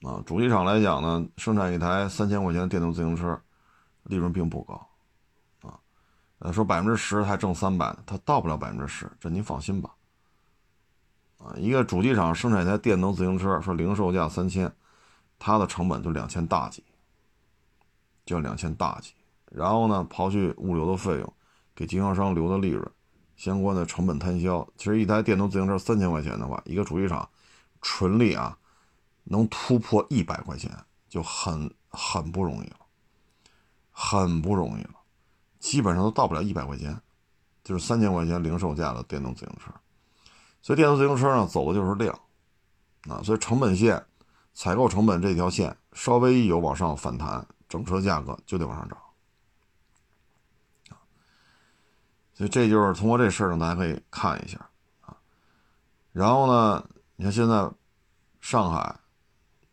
[0.00, 3.38] 啊，主机厂来讲呢，生产一台三千块钱的电动自行车，
[4.04, 4.88] 利润并不高
[5.60, 5.76] 啊。
[6.38, 9.90] 呃，说百分之十还挣三百，它到不了百分之十，这您放心吧。
[11.38, 14.72] 啊，一个主机厂生产一台电动自行车，说零售价三千，
[15.38, 16.82] 它的成本就两千大几，
[18.24, 19.12] 就两千大几。
[19.50, 21.32] 然后呢，刨去物流的费用，
[21.74, 22.90] 给经销商留的利润，
[23.36, 27.28] 相关的成本摊销，其实一台电动自行车三千块钱的话，一个主机厂
[27.80, 28.58] 纯利啊，
[29.24, 30.70] 能突破一百块钱
[31.08, 32.76] 就很很不容易了，
[33.92, 34.90] 很不容易了。
[35.60, 37.00] 基本上都到不了一百块钱，
[37.62, 39.72] 就是三千块钱零售价的电动自行车，
[40.60, 42.12] 所以电动自行车呢走的就是量，
[43.08, 44.04] 啊，所以成本线、
[44.56, 48.98] 采购成本这条线稍微一有往上反弹，整车价格就得往上涨，
[52.32, 54.58] 所以这就是通过这事儿呢，大家可以看一下
[55.02, 55.14] 啊。
[56.10, 57.70] 然后呢，你看现在
[58.40, 58.78] 上海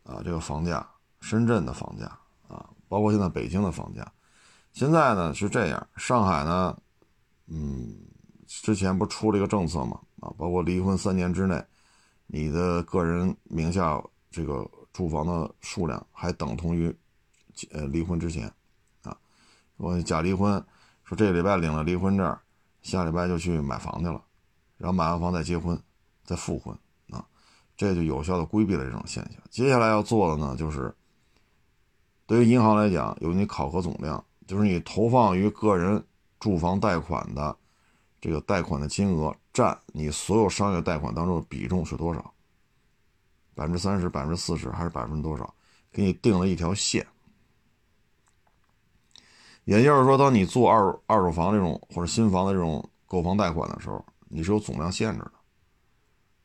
[0.04, 0.86] 啊这个房价，
[1.22, 2.06] 深圳的房价
[2.50, 4.06] 啊，包括现在北京的房价。
[4.74, 6.78] 现在呢是这样，上海呢，
[7.48, 7.96] 嗯，
[8.48, 11.63] 之前不出了一个政策嘛，啊，包括离婚三年之内，
[12.28, 16.93] 你的个人名下这个住房的数量还等同于，
[17.72, 18.52] 呃，离婚之前，
[19.04, 19.15] 啊，
[19.78, 20.62] 我假离婚，
[21.06, 22.38] 说这个礼拜领了离婚证，
[22.82, 24.22] 下礼拜就去买房去了，
[24.78, 25.82] 然后买完房再结婚，
[26.26, 26.78] 再复婚，
[27.10, 27.26] 啊，
[27.78, 29.41] 这就有效的规避了这种现象。
[29.50, 30.93] 接下来要做的呢，就是
[32.26, 34.22] 对于银行来讲，有你考核总量。
[34.46, 36.06] 就是你投放于个人
[36.38, 37.58] 住房贷款的
[38.19, 42.34] 这个贷款的金额占你所有商业贷款当中的比重是多少？
[43.56, 45.54] 百分之三十、百分之四十还是百分之多少？
[45.92, 47.06] 给你定了一条线。
[49.66, 55.32] 也就是说，当你做二二手房这种或者新房的这种购房贷款的时候，你是有总量限制的，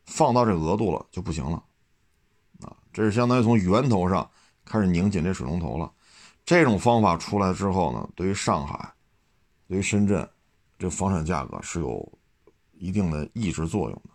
[0.04, 1.62] 放到这额度了就不行了。
[2.60, 4.30] 啊，这是相当于从源头上
[4.64, 5.92] 开始拧紧这水龙头了。
[6.44, 8.92] 这种方法出来之后呢，对于上海、
[9.66, 10.28] 对于深圳，
[10.78, 12.18] 这房产价格是有
[12.72, 14.10] 一定的抑制作用的。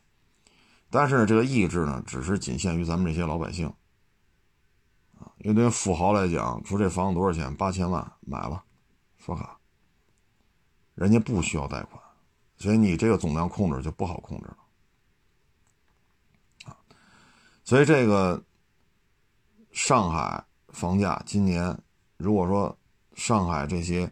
[0.93, 3.65] 但是呢，这个意志呢，只是仅限于咱们这些老百姓
[5.17, 5.25] 啊。
[5.39, 7.55] 因为对于富豪来讲，说这房子多少钱？
[7.55, 8.63] 八千万买了，
[9.17, 9.57] 刷卡，
[10.93, 11.99] 人家不需要贷款，
[12.57, 14.57] 所以你这个总量控制就不好控制了
[16.65, 16.77] 啊。
[17.63, 18.43] 所以这个
[19.71, 21.75] 上海房价今年。
[22.15, 22.77] 如果说
[23.15, 24.09] 上海这些，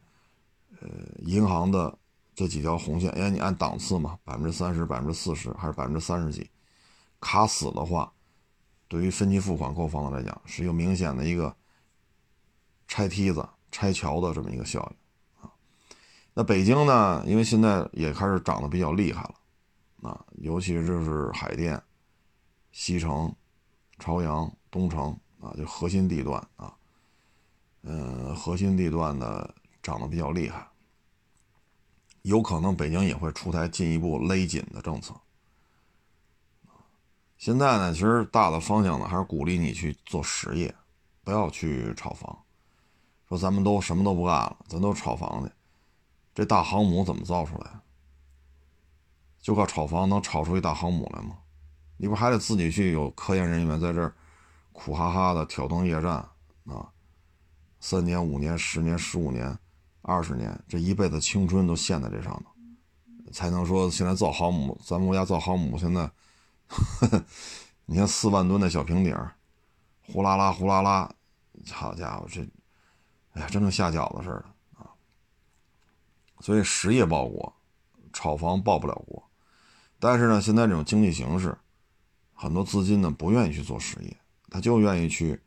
[0.81, 0.89] 呃，
[1.19, 1.97] 银行的
[2.35, 6.49] 这几条红线，因为你按档次嘛，百分之三十、百分之四十还是百分之三十几，
[7.21, 8.11] 卡死的话，
[8.89, 11.55] 对于分期付款购房的来讲，是有明显的一个
[12.87, 15.53] 拆梯子、拆桥的这么一个效应啊。
[16.33, 21.81] 那北京呢，因为现在也开始涨得比较厉害了啊，尤其是就是海淀、
[22.71, 23.33] 西城、
[23.99, 26.75] 朝阳、东城啊，就核心地段啊。
[27.83, 30.67] 嗯，核心地段的涨得比较厉害，
[32.23, 35.15] 有可能北京也会出台进一步勒紧的政策。
[37.41, 40.75] 现在呢，其实大的方向呢，还是鼓励你去做实业，
[41.23, 42.37] 不要去炒房。
[43.27, 45.51] 说咱们都什么都不干了，咱都炒房去，
[46.35, 47.79] 这大航母怎么造出来？
[49.41, 51.39] 就靠炒房能炒出一大航母来吗？
[51.97, 54.13] 你不还得自己去有科研人员在这儿
[54.71, 56.11] 苦哈哈的挑灯夜战
[56.67, 56.91] 啊？
[57.79, 59.57] 三年、五年、十年、十五年、
[60.03, 66.07] 二十年，这一辈子青春都献在这上头，才能说现在造航母，咱们国家造航母现在，
[66.71, 67.25] 呵 呵
[67.85, 69.35] 你看四万吨的小平底儿，
[70.07, 71.13] 呼啦啦呼啦啦，
[71.71, 72.41] 好家伙这！
[73.33, 74.45] 哎呀，真跟下饺子似的
[74.77, 74.91] 啊！
[76.39, 77.53] 所以实业报国，
[78.13, 79.21] 炒房报不了国。
[79.99, 81.57] 但是呢，现在这种经济形势，
[82.33, 84.17] 很多资金呢不愿意去做实业，
[84.49, 85.39] 他就愿意去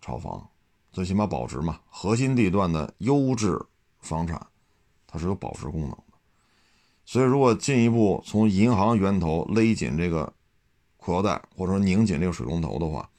[0.00, 0.48] 炒房，
[0.92, 1.80] 最起码保值嘛。
[1.88, 3.58] 核心地段的优质
[4.00, 4.46] 房产，
[5.06, 6.04] 它是有保值功能的。
[7.04, 10.32] 所以，如果进一步从银行源头勒紧这个
[11.00, 13.10] 裤腰带，或者说拧紧这个水龙头的话，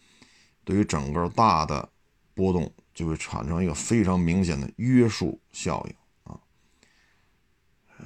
[0.64, 1.90] 对于整个大的
[2.34, 2.72] 波动。
[2.94, 6.38] 就会产生一个非常明显的约束效应啊，
[7.98, 8.06] 呃，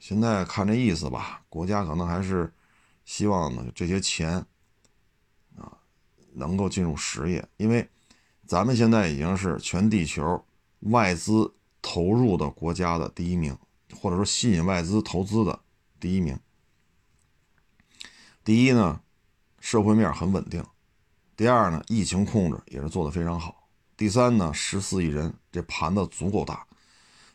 [0.00, 2.52] 现在看这意思吧，国家可能还是
[3.04, 4.44] 希望呢这些钱
[5.56, 5.78] 啊
[6.32, 7.88] 能够进入实业，因为
[8.44, 10.44] 咱们现在已经是全地球
[10.80, 13.56] 外资投入的国家的第一名，
[13.94, 15.60] 或者说吸引外资投资的
[16.00, 16.36] 第一名。
[18.42, 19.00] 第一呢，
[19.64, 20.62] 社会面很稳定；
[21.34, 23.66] 第二呢，疫情控制也是做得非常好。
[23.96, 26.66] 第三呢，十四亿人，这盘子足够大。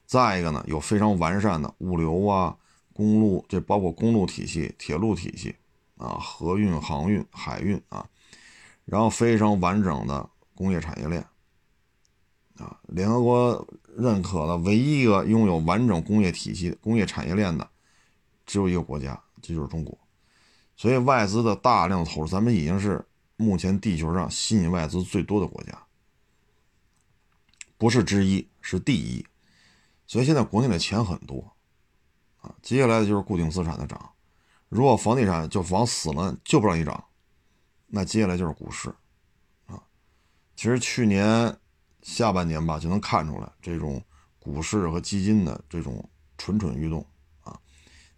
[0.06, 2.56] 再一个呢，有非常完善的物流啊、
[2.94, 5.56] 公路，这包括公路体系、铁路体系
[5.98, 8.08] 啊、河运、航运、海运啊，
[8.86, 11.26] 然后非常完整的工业产业链
[12.60, 12.80] 啊。
[12.90, 13.68] 联合国
[13.98, 17.68] 认可的唯一一个拥有完整工业体系、工业产业链的，
[18.46, 19.98] 只有一个国家，这就是中国。
[20.80, 23.06] 所以外资的大量投入，咱们已经是
[23.36, 25.78] 目前地球上吸引外资最多的国家。
[27.78, 29.26] 不是之一，是第一，
[30.08, 31.54] 所以现在国内的钱很多，
[32.38, 34.10] 啊，接下来的就是固定资产的涨。
[34.70, 37.04] 如果房地产就房死了，就不让你涨，
[37.88, 38.88] 那接下来就是股市，
[39.66, 39.84] 啊，
[40.56, 41.58] 其实去年
[42.04, 44.02] 下半年吧，就能看出来这种
[44.40, 47.06] 股市和基金的这种蠢蠢欲动，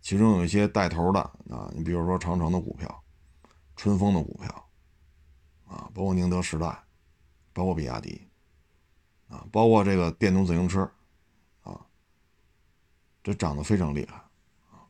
[0.02, 3.04] 其中有一些带头的啊，你比如说长城的股票、
[3.76, 4.70] 春风的股票，
[5.68, 6.84] 啊，包括宁德时代，
[7.54, 8.28] 包括比亚迪。
[9.30, 10.82] 啊，包括这个电动自行车，
[11.64, 11.80] 啊，
[13.24, 14.18] 这涨得非常厉害，
[14.70, 14.84] 啊，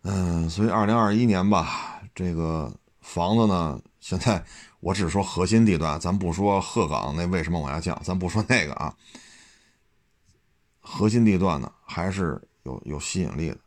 [0.00, 4.42] 嗯，所以二零二一年吧，这个房子呢，现在
[4.80, 8.96] 我只说核心地段，咱不说鹤岗那为什么往下降，咱不说那个啊，
[10.88, 13.58] 核心地段呢还是有有吸引力的，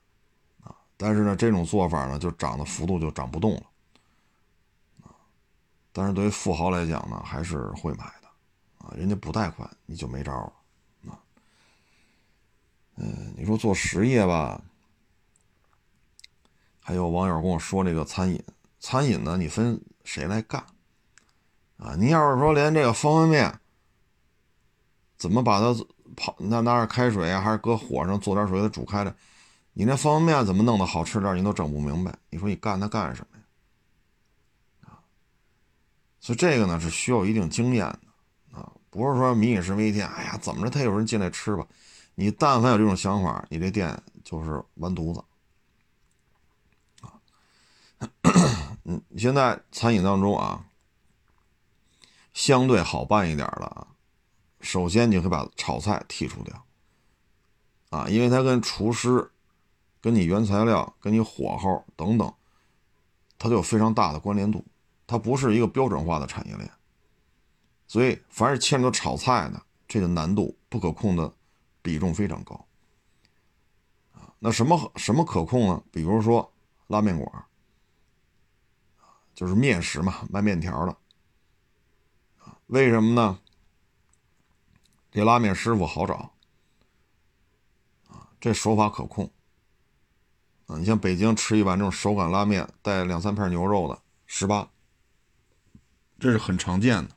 [0.64, 3.64] 啊，但是呢，这种做法呢，就涨的幅度就涨不动了。
[5.92, 8.28] 但是对于富豪来讲呢，还是会买的，
[8.78, 10.32] 啊，人家不贷款你就没招
[11.04, 11.20] 了，啊，
[12.96, 14.62] 嗯，你说做实业吧，
[16.80, 18.42] 还有网友跟我说这个餐饮，
[18.80, 20.64] 餐饮呢你分谁来干，
[21.78, 23.60] 啊，你要是说连这个方便面
[25.18, 25.76] 怎么把它
[26.16, 29.16] 泡，那拿点开水啊，还是搁火上做点水给它煮开了，
[29.74, 33.44] 你那方便面怎么弄得好吃点，你都整不明白，你说你干它干什么呀？
[34.90, 35.00] 啊？
[36.20, 40.08] 所以这个呢是需要一定经验的啊，不是说民以食为天。
[40.08, 41.66] 哎呀，怎么着他有人进来吃吧？
[42.16, 45.24] 你但凡有这种想法，你这店就是完犊子
[47.02, 47.14] 啊。
[48.84, 50.66] 嗯，现在餐饮当中啊，
[52.34, 53.88] 相对好办一点了啊，
[54.62, 56.66] 首先你会把炒菜剔除掉
[57.90, 59.32] 啊，因为它跟厨师、
[60.02, 62.34] 跟你原材料、跟你火候等等，
[63.38, 64.64] 它都有非常大的关联度。
[65.08, 66.72] 它不是一个标准化的产业链，
[67.88, 71.34] 所以凡是牵扯炒菜的，这个难度不可控的
[71.82, 72.68] 比重非常高
[74.12, 74.32] 啊。
[74.38, 75.84] 那什么什么可控呢？
[75.92, 76.54] 比如说
[76.86, 77.46] 拉面馆
[79.34, 80.96] 就是面食嘛，卖面条的
[82.68, 83.40] 为什么呢？
[85.20, 86.32] 这拉面师傅好找
[88.08, 89.30] 啊，这手法可控
[90.66, 90.78] 啊。
[90.78, 94.70] 你像北京吃一碗这种手擀拉面，带两三片牛肉的，十八。
[96.22, 97.16] 这是很常见的，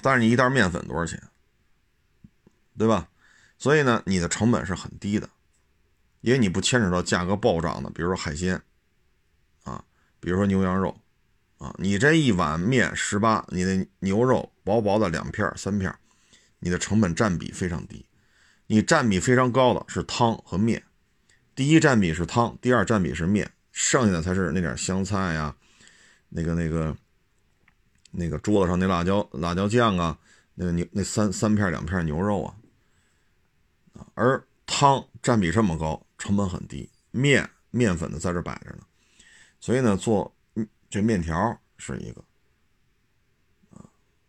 [0.00, 1.22] 但是你一袋面粉多少钱？
[2.78, 3.10] 对吧？
[3.58, 5.28] 所以呢，你的成本是很低的，
[6.22, 8.62] 因为你不牵扯到价格暴涨的，比如说海鲜，
[9.64, 9.84] 啊，
[10.18, 10.98] 比如说牛羊肉，
[11.58, 15.94] 啊，你这一碗面十八，你的牛肉薄薄的两片三片，
[16.60, 18.06] 你的成本占比非常低。
[18.68, 20.82] 你占比非常高的是汤和面，
[21.54, 25.54] 第一占比是汤，第二占比是面，剩下的才是那点香菜呀，
[26.30, 26.96] 那个那个
[28.12, 30.18] 那个桌子上那辣椒辣椒酱啊，
[30.54, 32.54] 那个牛那三三片两片牛肉啊，
[34.14, 38.84] 而汤占比这么高，成本很低，面面粉的在这摆着呢，
[39.60, 40.34] 所以呢，做
[40.88, 42.24] 这面条是一个。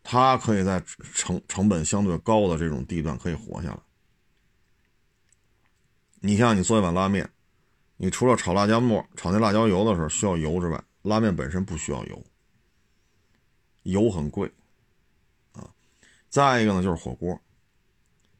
[0.03, 0.83] 它可以在
[1.15, 3.79] 成成本相对高的这种地段可以活下来。
[6.19, 7.29] 你像你做一碗拉面，
[7.95, 12.23] 你除了炒辣椒末、炒那辣椒油的时候需要油之外，拉面本身不需要油，
[13.83, 14.51] 油很贵
[15.53, 15.69] 啊。
[16.29, 17.39] 再一个呢就是火锅，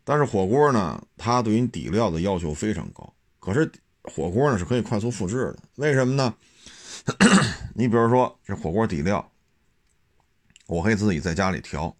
[0.03, 3.13] 但是火锅呢，它对于底料的要求非常高。
[3.39, 3.71] 可是
[4.03, 6.35] 火锅呢是可以快速复制的，为什么呢？
[7.73, 9.32] 你比如说这火锅底料。
[10.73, 11.95] 我可以自己在家里调，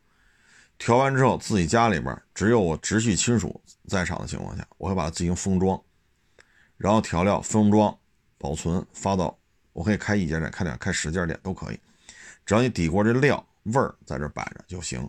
[0.80, 5.80] 调完之后自己家里边只有我直系亲属在场的情况下，我会把它进行封装，
[6.76, 7.96] 然后调料封装、
[8.40, 9.38] 保存、发到，
[9.74, 11.80] 我可以开一家店、开两、开十家店都可以，
[12.48, 15.08] 只要你底锅这料味儿在这摆着就行。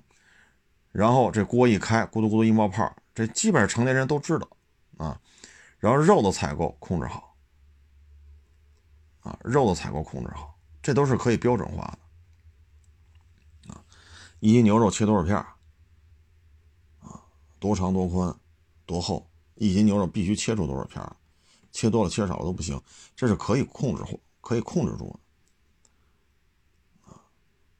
[0.92, 4.46] 然后这锅一开，咕嘟咕嘟一冒泡，这基本上成年人都知道
[4.98, 5.18] 啊。
[5.78, 7.34] 然后肉的采购控制好，
[9.20, 11.98] 啊，肉的采购控制好，这都是可以标准化的。
[14.44, 15.56] 一斤牛肉切多少片啊？
[17.58, 18.38] 多长多宽，
[18.84, 19.26] 多厚？
[19.54, 21.02] 一斤牛肉必须切出多少片
[21.72, 22.78] 切多了切少了都不行，
[23.16, 25.18] 这是可以控制或可以控制住
[27.04, 27.16] 的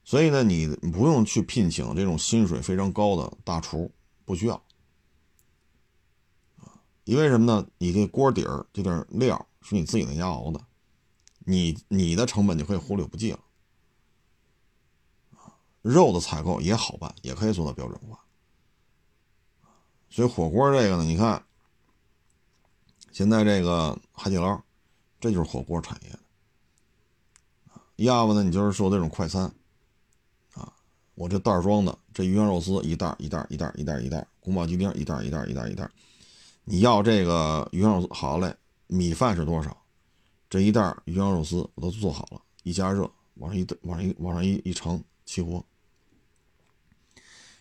[0.05, 3.93] 所以呢，你不用去聘请这种薪水非常高的大厨，
[4.25, 4.65] 不需要
[7.05, 7.69] 因为什么呢？
[7.77, 10.65] 你这锅底儿这点料是你自己在家熬的，
[11.41, 13.41] 你你的成本就可以忽略不计了。
[15.85, 18.19] 肉的采购也好办，也可以做到标准化。
[20.09, 21.45] 所以火锅这个呢，你看，
[23.13, 24.59] 现在这个海底捞，
[25.21, 26.19] 这就是火锅产业的。
[27.97, 29.45] 要不呢，你就是说这种快餐，
[30.55, 30.73] 啊，
[31.17, 35.91] 我这袋装的这鱼香肉丝一袋一袋一袋一袋一袋，宫保鸡丁一袋一袋一袋一袋，
[36.65, 38.57] 你要这个鱼香肉丝好嘞，
[38.87, 39.77] 米饭是多少？
[40.49, 45.63] 这一袋鱼香肉丝我都做好了，一加热，往上一往上一往上一一盛，起锅。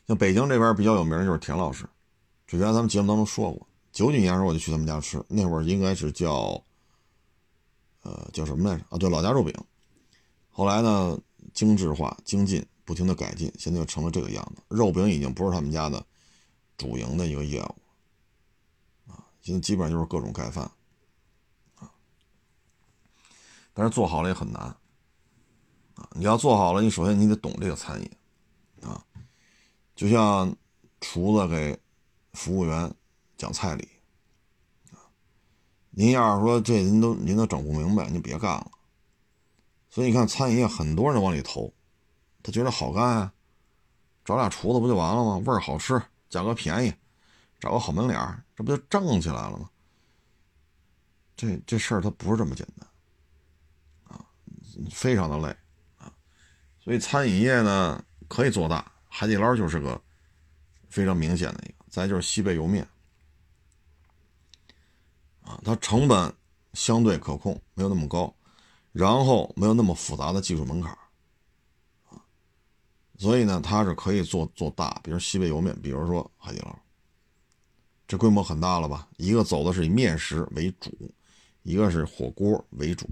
[0.07, 1.87] 像北京这边比较有名的就是田老师，
[2.45, 6.61] 就原来咱们节目当中说过，九几年时候我就去他们家吃，那会儿应该是叫，
[8.01, 8.85] 呃，叫什么来着？
[8.89, 9.53] 啊，对，老家肉饼。
[10.49, 11.17] 后来呢，
[11.53, 14.61] 精致化、精进，不停的改进，现在就成了这个样子。
[14.67, 16.05] 肉饼已经不是他们家的
[16.77, 20.69] 主营的一个业务，啊，现在基本上就是各种盖饭，
[21.79, 21.89] 啊，
[23.73, 24.61] 但是做好了也很难，
[25.95, 28.11] 啊，你要做好了，你首先你得懂这个餐饮。
[29.95, 30.55] 就像
[30.99, 31.79] 厨子给
[32.33, 32.93] 服务员
[33.37, 33.87] 讲菜理
[35.91, 38.71] 您要是说这您都您都整不明白，您别干了。
[39.89, 41.71] 所以你看餐饮业很多人往里投，
[42.41, 43.33] 他觉得好干啊，
[44.25, 45.37] 找俩厨子不就完了吗？
[45.45, 46.91] 味儿好吃，价格便宜，
[47.59, 49.69] 找个好门脸这不就挣起来了吗？
[51.35, 52.89] 这这事儿它不是这么简单
[54.05, 54.25] 啊，
[54.89, 55.55] 非常的累
[55.99, 56.11] 啊。
[56.79, 58.92] 所以餐饮业呢可以做大。
[59.15, 60.01] 海底捞就是个
[60.89, 62.83] 非常明显的一个，再就是西贝莜面
[65.43, 66.33] 啊，它成本
[66.73, 68.35] 相对可控，没有那么高，
[68.91, 70.91] 然后没有那么复杂的技术门槛
[72.09, 72.17] 啊，
[73.19, 76.75] 所以呢，它是可以做做大，比如西北莜面，比如说海底捞，
[78.07, 79.07] 这规模很大了吧？
[79.17, 80.91] 一个走的是以面食为主，
[81.61, 83.07] 一个是火锅为主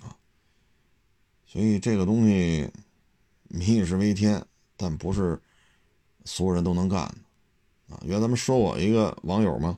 [0.00, 0.16] 啊，
[1.46, 2.72] 所以这个东西
[3.48, 4.42] 民以食为天。
[4.78, 5.38] 但不是
[6.24, 7.00] 所有人都能干
[7.88, 8.00] 的啊！
[8.04, 9.76] 原来咱们说我一个网友吗？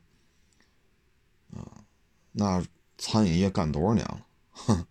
[1.56, 1.82] 啊，
[2.30, 2.62] 那
[2.98, 4.26] 餐饮业干多少年了？
[4.52, 4.86] 哼，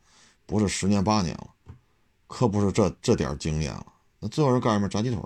[0.47, 1.53] 不是十年八年了，
[2.25, 3.93] 可不是这这点经验了。
[4.19, 4.89] 那最后是干什么？
[4.89, 5.21] 炸鸡腿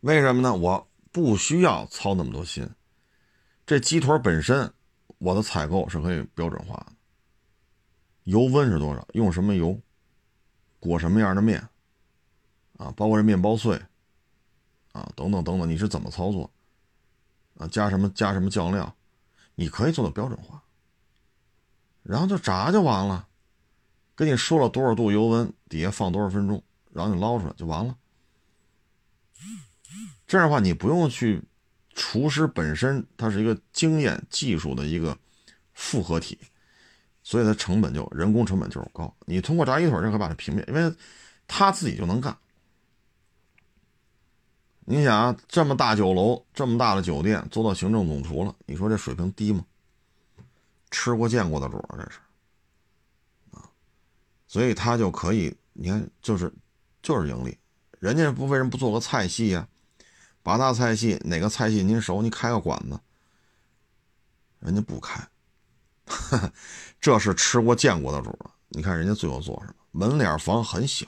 [0.00, 0.54] 为什么呢？
[0.54, 2.68] 我不需要操那么多心。
[3.66, 4.72] 这鸡腿本身，
[5.18, 6.92] 我的采购是可以标准化的。
[8.24, 9.06] 油温是多少？
[9.14, 9.80] 用什么油？
[10.78, 11.68] 裹什么样的面？
[12.82, 13.80] 啊，包括这面包碎，
[14.90, 16.50] 啊，等等等等，你是怎么操作？
[17.58, 18.92] 啊，加什么加什么酱料，
[19.54, 20.60] 你可以做到标准化，
[22.02, 23.28] 然后就炸就完了。
[24.16, 26.60] 跟你说了多少度油温，底下放多少分钟，
[26.92, 27.96] 然后你捞出来就完了。
[30.26, 31.42] 这样的话，你不用去，
[31.94, 35.16] 厨师本身它是一个经验技术的一个
[35.72, 36.38] 复合体，
[37.22, 39.14] 所以它成本就人工成本就是高。
[39.26, 40.92] 你通过炸鸡腿就可以把它平面，因为
[41.46, 42.36] 他自己就能干。
[44.84, 49.64] 你想啊，这么大酒楼，这么大的酒店，做到行政总厨了，你说这水平低吗？
[50.90, 52.18] 吃过见过的主儿，这是
[53.52, 53.70] 啊，
[54.46, 56.52] 所以他就可以，你看，就是
[57.02, 57.56] 就是盈利。
[57.98, 59.66] 人家不为什么不做个菜系呀？
[60.42, 62.20] 八大菜系哪个菜系您熟？
[62.20, 62.98] 你开个馆子，
[64.58, 65.26] 人家不开。
[67.00, 68.50] 这是吃过见过的主儿。
[68.70, 69.74] 你看人家最后做什么？
[69.92, 71.06] 门脸房很小，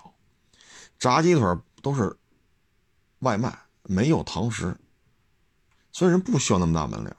[0.99, 1.43] 炸鸡腿
[1.83, 2.17] 都是
[3.19, 4.77] 外卖，没有堂食，
[5.93, 7.17] 所以人不需要那么大门脸。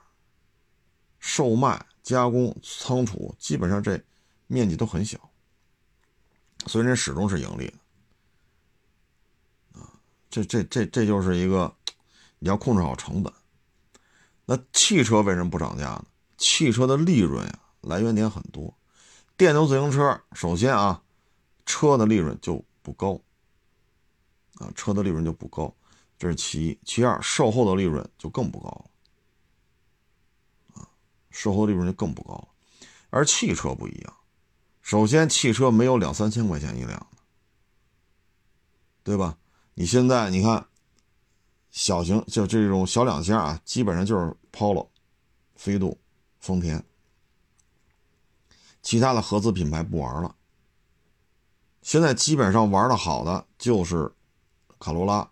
[1.18, 4.00] 售卖、加工、仓储，基本上这
[4.46, 5.18] 面积都很小，
[6.66, 9.80] 所以人始终是盈利的。
[9.80, 9.90] 啊，
[10.28, 11.74] 这这这这就是一个
[12.38, 13.32] 你要控制好成本。
[14.44, 16.06] 那汽车为什么不涨价呢？
[16.36, 17.60] 汽车的利润呀。
[17.82, 18.76] 来源点很多，
[19.36, 21.04] 电动自行车首先啊，
[21.64, 23.20] 车的利润就不高，
[24.54, 25.72] 啊，车的利润就不高，
[26.18, 26.78] 这是其一。
[26.84, 30.88] 其二，售后的利润就更不高了，啊，
[31.30, 32.48] 售后利润就更不高了。
[33.10, 34.16] 而汽车不一样，
[34.82, 37.06] 首先汽车没有两三千块钱一辆的，
[39.02, 39.38] 对吧？
[39.74, 40.66] 你现在你看，
[41.70, 44.88] 小型就这种小两厢啊，基本上就是 Polo、
[45.54, 45.98] 飞度、
[46.40, 46.84] 丰田。
[48.82, 50.36] 其他的合资品牌不玩了，
[51.82, 54.12] 现在基本上玩的好的就是
[54.78, 55.28] 卡罗拉、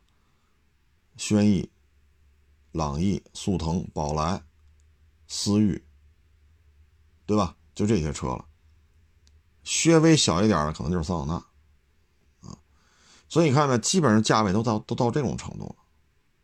[1.26, 1.70] 轩逸、
[2.70, 4.44] 朗逸、速腾、宝来、
[5.26, 5.82] 思域，
[7.24, 7.56] 对吧？
[7.74, 8.44] 就这些车了。
[9.62, 12.58] 稍微小一点的可能就是桑塔纳，啊，
[13.26, 15.74] 所以你看没，基本上价位都到都到这种程度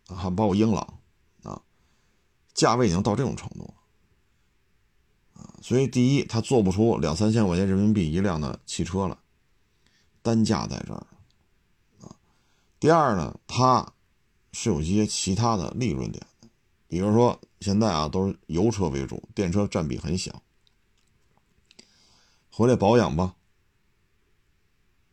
[0.07, 0.99] 了，还包括英朗，
[1.43, 1.61] 啊，
[2.55, 5.43] 价位已经到这种程度了。
[5.43, 9.19] 啊所以，第一，他做不出两三千块钱人民币一辆的汽车了，
[10.23, 11.07] 单价在这儿
[12.01, 12.17] 啊。
[12.79, 13.93] 第二呢，它
[14.53, 16.25] 是有一些其他的利润点，
[16.89, 20.43] 比如说现在啊都是油车为主，电车占比很小。
[22.51, 23.35] 回来保养吧，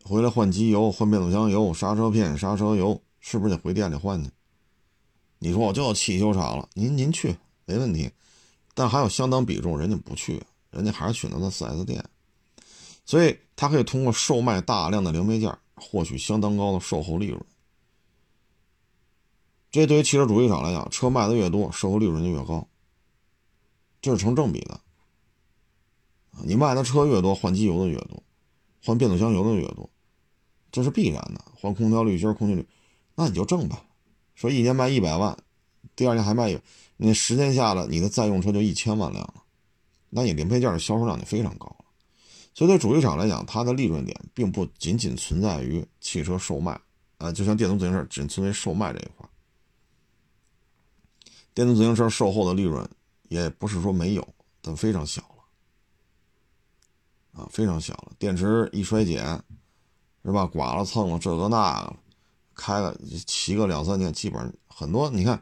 [0.03, 4.29] 回来换机油、换变速箱油、刹车片、刹车油，是不是得回店里换去？
[5.39, 8.09] 你说我就要汽修厂了，您您去没问题。
[8.73, 12.03] 但还有相当比重，人家不去，人家还是选择在 4S 店，
[13.05, 17.39] 所以他可以通过售卖大量的零配件，获取相当高的售后利润。
[19.69, 22.67] 这对于汽车主机厂来讲，车卖的越多，售后利润就越高，
[24.01, 24.79] 这是成正比的。
[26.43, 28.23] 你卖的车越多，换机油的越多，
[28.83, 29.89] 换变速箱油的越多，
[30.71, 31.43] 这是必然的。
[31.55, 32.65] 换空调滤芯、空气滤，
[33.15, 33.83] 那你就挣吧。
[34.35, 35.37] 说一年卖一百万，
[35.95, 36.59] 第二年还卖一。
[36.95, 39.43] 你十年下来，你的在用车就一千万辆了，
[40.09, 41.85] 那你零配件的销售量就非常高了。
[42.53, 46.79] 所以对主机厂来讲，它的利润点并不仅仅存在于汽车售卖，
[47.17, 49.26] 啊，就像电动自行车仅存在售卖这一块。
[51.57, 52.87] 电动自行车售后的利润
[53.29, 54.27] 也不是说没有，
[54.61, 55.23] 但非常小
[57.33, 58.11] 了，啊，非常小了。
[58.19, 59.25] 电池一衰减，
[60.23, 60.45] 是吧？
[60.45, 61.97] 剐了蹭了这个那个了，
[62.53, 62.95] 开了
[63.25, 65.41] 骑个两三年，基本上很多，你看。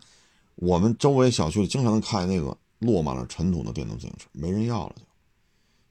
[0.56, 5.04] 我们周围小区里经常能看那个落满了尘土的电动自行车，没人要了，就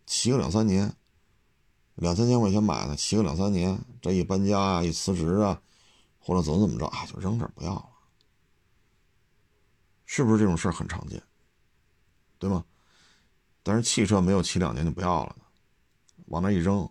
[0.07, 0.91] 骑个两三年，
[1.97, 5.61] 两三千块钱买的，骑个两三年，这一搬家啊，一辞职啊，
[6.19, 7.89] 或者怎么怎么着啊，就扔这不要了，
[10.07, 11.23] 是不是这种事儿很常见？
[12.39, 12.65] 对吗？
[13.63, 15.37] 但是汽车没有骑两年就不要了，
[16.27, 16.87] 往那一扔，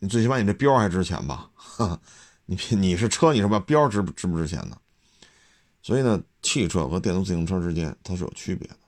[0.00, 1.48] 你最起码你这标还值钱吧？
[2.46, 3.60] 你你是车，你是吧？
[3.60, 4.76] 标值值不值钱呢？
[5.80, 8.78] 所以呢，汽车和电动自行车之间它是有区别的。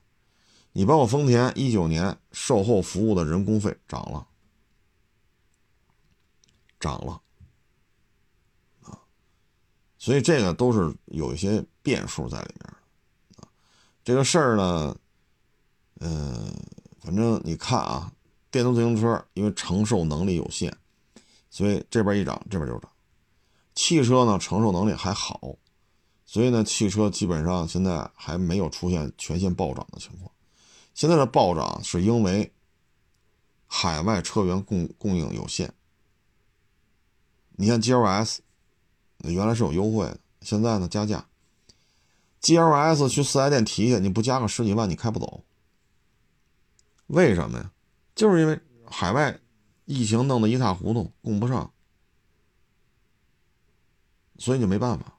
[0.73, 4.27] 你包括丰田一九年售后服务的人工费涨了，
[6.81, 7.23] 涨了
[8.83, 8.99] 啊，
[9.99, 12.75] 所以这个都是有一些变数在里面。
[14.11, 14.97] 这个事儿呢，
[16.01, 16.53] 嗯，
[16.99, 18.13] 反正你看啊，
[18.51, 20.77] 电动自行车因为承受能力有限，
[21.49, 22.91] 所以这边一涨，这边就涨。
[23.77, 25.55] 汽车呢，承受能力还好。
[26.27, 30.29] 所以呢，汽车基本上现在还没有出现全线暴涨的情况。
[30.93, 32.53] 现在的暴涨是因为
[33.69, 35.73] 海外车源供供应有限。
[37.53, 38.39] 你看 GLS，
[39.19, 41.25] 原来是有优惠的，现在呢加价。
[42.43, 45.45] GLS 去四 S 店提去，你不加个十几万，你开不走。
[47.09, 47.71] 为什么呀？
[48.15, 49.39] 就是因为海外
[49.85, 51.73] 疫情弄得一塌糊涂，供不上，
[54.39, 55.15] 所以就没办法。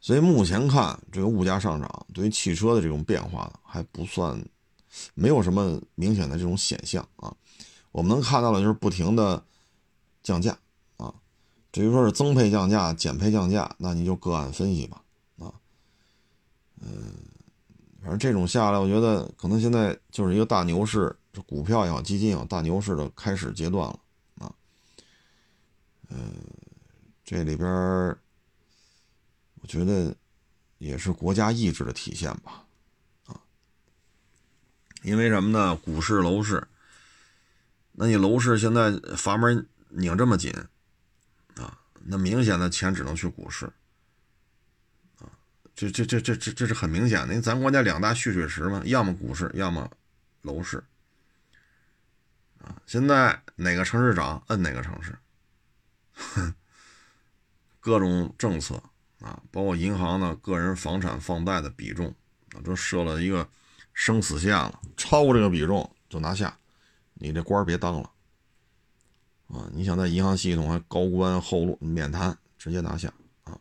[0.00, 4.42] 所以目前看，这个物价上涨对于汽车的这种变化还不算，
[5.14, 7.34] 没有什么明显的这种显象啊。
[7.92, 9.44] 我们能看到的就是不停的
[10.22, 10.58] 降价，
[11.72, 15.02] 至于说是增配降价、减配降价，那你就个案分析吧。
[15.38, 15.54] 啊，
[16.80, 17.14] 嗯，
[18.00, 24.00] 反正这种下来，我觉得可能现在就是一个大牛市，这股票也好，基金也好，大牛市的开始阶段了。
[24.40, 24.52] 啊，
[26.08, 26.34] 嗯，
[27.24, 27.68] 这里边
[29.62, 30.12] 我觉得
[30.78, 32.64] 也是国家意志的体现吧。
[33.26, 33.38] 啊，
[35.04, 35.76] 因为什么呢？
[35.76, 36.66] 股市、楼市，
[37.92, 40.52] 那你楼市现在阀门拧这么紧。
[41.56, 43.66] 啊那明显的钱只能去股市，
[45.18, 45.28] 啊，
[45.74, 49.90] 这这这这这这是很明显的，因为咱国家两大蓄水池嘛，要么股市，要么
[50.40, 50.82] 楼市，
[52.58, 55.18] 啊，现在哪个城市涨，摁哪个城市，
[57.80, 58.82] 各种政策
[59.20, 62.14] 啊，包括银行的个人房产放贷的比重
[62.54, 63.46] 啊，都设了一个
[63.92, 66.58] 生死线了，超过这个比重就拿下，
[67.12, 68.10] 你这官别当了。
[69.52, 73.58] 啊，你想在银行系统还高官厚禄免谈，直接拿下啊！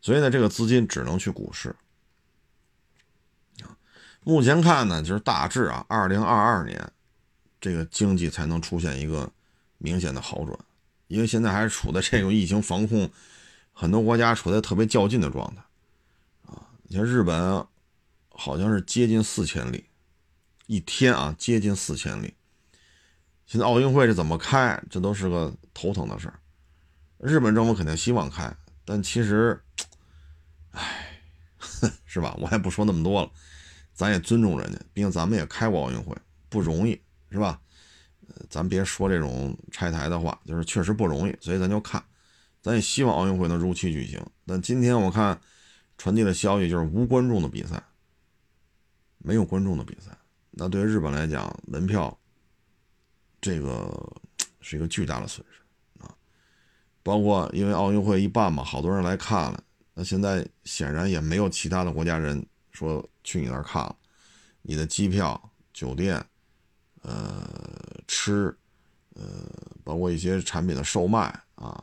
[0.00, 1.74] 所以呢，这个资金只能去股市
[3.62, 3.78] 啊。
[4.24, 6.92] 目前看呢，就是大致啊，二零二二年
[7.60, 9.30] 这个经济才能出现一个
[9.78, 10.58] 明显的好转，
[11.06, 13.08] 因为现在还是处在这种疫情防控，
[13.72, 15.62] 很多国家处在特别较劲的状态
[16.46, 16.66] 啊。
[16.82, 17.64] 你像日本，
[18.30, 19.84] 好像是接近四千例
[20.66, 22.34] 一天啊，接近四千例。
[23.50, 24.80] 现在奥运会是怎么开？
[24.88, 26.38] 这都是个头疼的事儿。
[27.18, 28.48] 日本政府肯定希望开，
[28.84, 29.60] 但其实，
[30.70, 31.20] 唉，
[32.06, 32.32] 是吧？
[32.40, 33.30] 我也不说那么多了，
[33.92, 36.16] 咱也尊重人家，毕竟咱们也开过奥运会，
[36.48, 36.92] 不容易，
[37.32, 37.60] 是吧？
[38.48, 42.00] 咱别说这种拆台的话，就是确实不容易，所以咱就看，
[42.62, 44.24] 咱也希望奥运会能如期举行。
[44.46, 45.36] 但今天我看
[45.98, 47.82] 传递的消息就是无观众的比赛，
[49.18, 50.16] 没有观众的比赛，
[50.52, 52.16] 那对于日本来讲，门票。
[53.40, 53.90] 这个
[54.60, 56.14] 是一个巨大的损失啊！
[57.02, 59.64] 包括因为奥运会一办嘛，好多人来看了，
[59.94, 63.96] 那现在显然也没有其他的国家人说去你那儿看了。
[64.60, 66.22] 你的机票、酒店、
[67.00, 67.48] 呃
[68.06, 68.54] 吃、
[69.14, 69.22] 呃
[69.82, 71.20] 包括一些产品的售卖
[71.54, 71.82] 啊，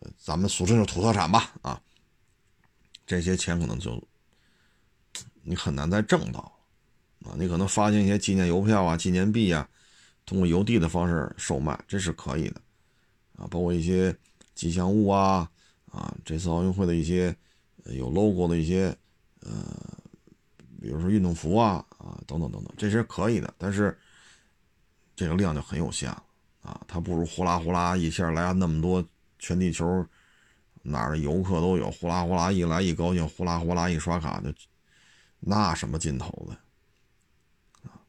[0.00, 1.80] 呃咱们俗称就土特产吧啊，
[3.06, 4.06] 这些钱可能就
[5.42, 6.40] 你很难再挣到
[7.24, 7.32] 啊！
[7.38, 9.66] 你可能发行一些纪念邮票啊、纪念币啊。
[10.26, 12.60] 通过邮递的方式售卖，这是可以的，
[13.36, 14.16] 啊，包括一些
[14.54, 15.50] 吉祥物啊，
[15.90, 17.36] 啊，这次奥运会的一些
[17.84, 18.96] 有 logo 的一些，
[19.40, 19.52] 呃，
[20.80, 23.98] 比如说运动服啊，啊，等等等等，这些可以的，但是
[25.14, 26.24] 这个量就很有限了，
[26.62, 29.06] 啊，它不如呼啦呼啦一下来那么多，
[29.38, 30.06] 全地球
[30.80, 34.50] 哪儿的游客都有，呼啦呼啦一来一高兴，呼啦呼啦一刷卡就，
[35.40, 36.56] 那什么劲头子，
[37.88, 38.00] 啊，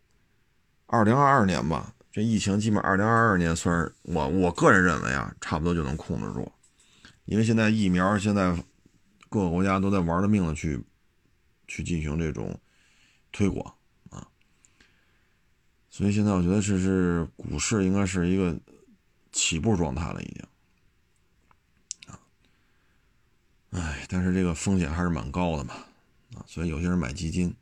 [0.85, 1.91] 二零二二年吧。
[2.15, 6.49] 这疫情基本二零二二年算是我我个人认为啊，差不多就能控制住，
[7.25, 8.55] 因为现在疫苗现在
[9.27, 10.81] 各个国家都在玩了命的去
[11.67, 12.57] 去进行这种
[13.33, 13.75] 推广
[14.11, 14.25] 啊，
[15.89, 18.57] 所以现在我觉得这是股市应该是一个
[19.33, 22.13] 起步状态了已经。
[22.13, 22.19] 啊，
[23.71, 25.73] 哎，但是这个风险还是蛮高的嘛。
[26.33, 27.53] 啊，所以有些人买基金，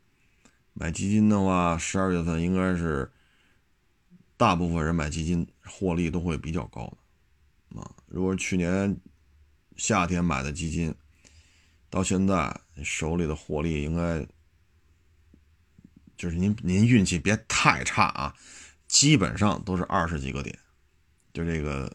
[0.74, 3.10] 买基金的话，十二月份应该是。
[4.44, 6.86] 大部分人买基金获利都会比较高
[7.70, 8.94] 的，啊，如果去年
[9.74, 10.94] 夏天买的基金，
[11.88, 14.22] 到现在手里的获利应该
[16.18, 18.36] 就是您您运气别太差啊，
[18.86, 20.58] 基本上都是二十几个点，
[21.32, 21.90] 就这个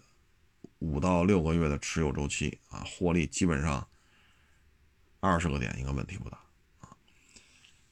[0.79, 3.87] 五到六个月的持有周期啊，获利基本上
[5.19, 6.39] 二十个点应该问题不大。
[6.79, 6.97] 啊，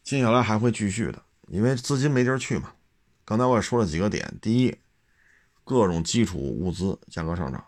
[0.01, 2.73] 接下来还会继续的，因为资金没地儿去嘛。
[3.27, 4.73] 刚才我也说了几个点：第一，
[5.65, 7.61] 各种基础物资价格上涨；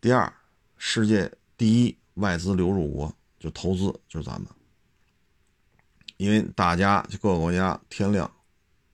[0.00, 0.32] 第二，
[0.76, 4.50] 世界第一外资流入国就投资就是咱们，
[6.16, 8.28] 因为大家各个国家天量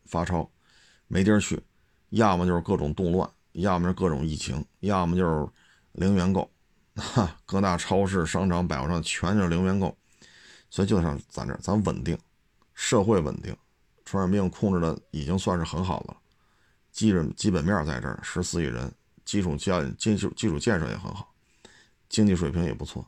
[0.05, 0.47] 发钞，
[1.09, 1.59] 没地儿去，
[2.11, 5.49] 要么就是各种动乱，要么是各种疫情，要么就是
[5.93, 6.51] 零元购，
[6.97, 9.97] 哈，各大超市、商场、百货商全是零元购，
[10.69, 12.19] 所以就像咱这儿，咱稳定，
[12.75, 13.57] 社会稳定。
[14.07, 16.17] 传染病控制的已经算是很好的了，
[16.93, 18.91] 基本基本面在这儿，十四亿人，
[19.25, 21.35] 基础建基础基础建设也很好，
[22.09, 23.07] 经济水平也不错。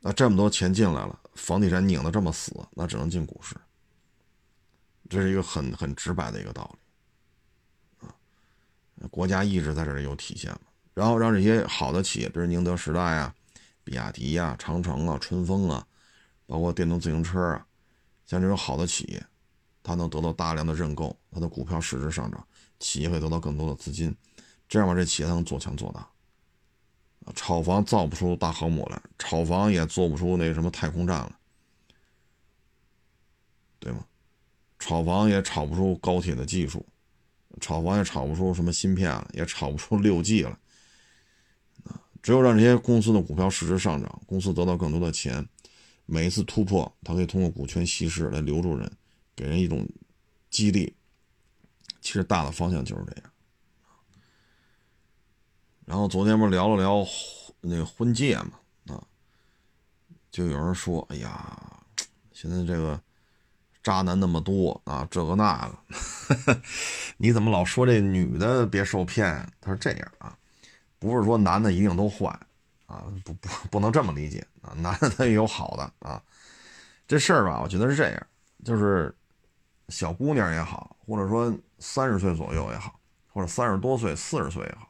[0.00, 3.54] 那这么多钱进来了，房地产拧得这么死，那只能进股市。
[5.10, 6.74] 这是一个很很直白的一个道
[8.00, 8.14] 理啊，
[9.10, 10.60] 国家意志在这里有体现了。
[10.94, 13.34] 然后让这些好的企业，比如宁德时代啊、
[13.82, 15.86] 比亚迪啊、长城啊、春风啊，
[16.46, 17.66] 包括电动自行车啊，
[18.24, 19.26] 像这种好的企业。
[19.82, 22.46] 它能得到大量的认购，它的股票市值上涨，
[22.78, 24.14] 企业会得到更多的资金，
[24.68, 26.08] 这样吧，这企业才能做强做大。
[27.34, 31.38] 炒房造不出大航母来，炒房也做不出那什么太空站了，
[33.78, 34.04] 对吗？
[34.78, 36.84] 炒房也炒不出高铁的技术，
[37.60, 40.58] 炒房也炒不出什么芯片了，也炒不出六 G 了。
[42.20, 45.48] 只有让这些公司的股票市值上涨，公司得到更多的钱，
[46.06, 48.90] 每一次突破，它可以通过股权稀释来留住人，
[49.34, 49.88] 给人一种
[50.50, 50.94] 激励。
[52.00, 53.30] 其实大的方向就是这样。
[55.84, 57.06] 然后昨天不是聊了聊
[57.60, 58.52] 那个婚戒嘛？
[58.94, 59.04] 啊，
[60.30, 61.84] 就有人说：“哎呀，
[62.32, 63.00] 现在这个
[63.82, 66.60] 渣男那么多啊，这个那个，
[67.18, 69.26] 你怎么老说这女的别受骗？”
[69.60, 70.36] 他说：“这样啊，
[70.98, 72.28] 不是说男的一定都坏
[72.86, 76.22] 啊，不不不能这么理解啊，男的他也有好的啊。
[77.06, 78.26] 这事儿吧，我觉得是这样，
[78.64, 79.14] 就是
[79.92, 82.98] 小姑娘也好，或者说三十岁左右也好，
[83.30, 84.88] 或者三十多岁、四十岁也好。”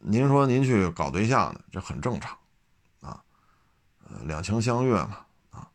[0.00, 2.38] 您说您去搞对象呢，这很正常，
[3.00, 3.24] 啊，
[4.04, 5.68] 呃，两情相悦嘛，啊，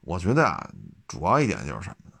[0.00, 0.70] 我觉得啊，
[1.06, 2.18] 主要一点就是什么呢？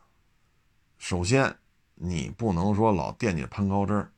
[0.98, 1.58] 首先，
[1.94, 4.10] 你不能说老惦记攀高枝儿，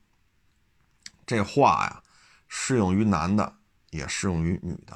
[1.27, 2.03] 这话呀，
[2.47, 3.57] 适用于男的，
[3.91, 4.95] 也适用于女的，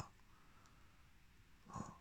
[1.68, 1.97] 啊，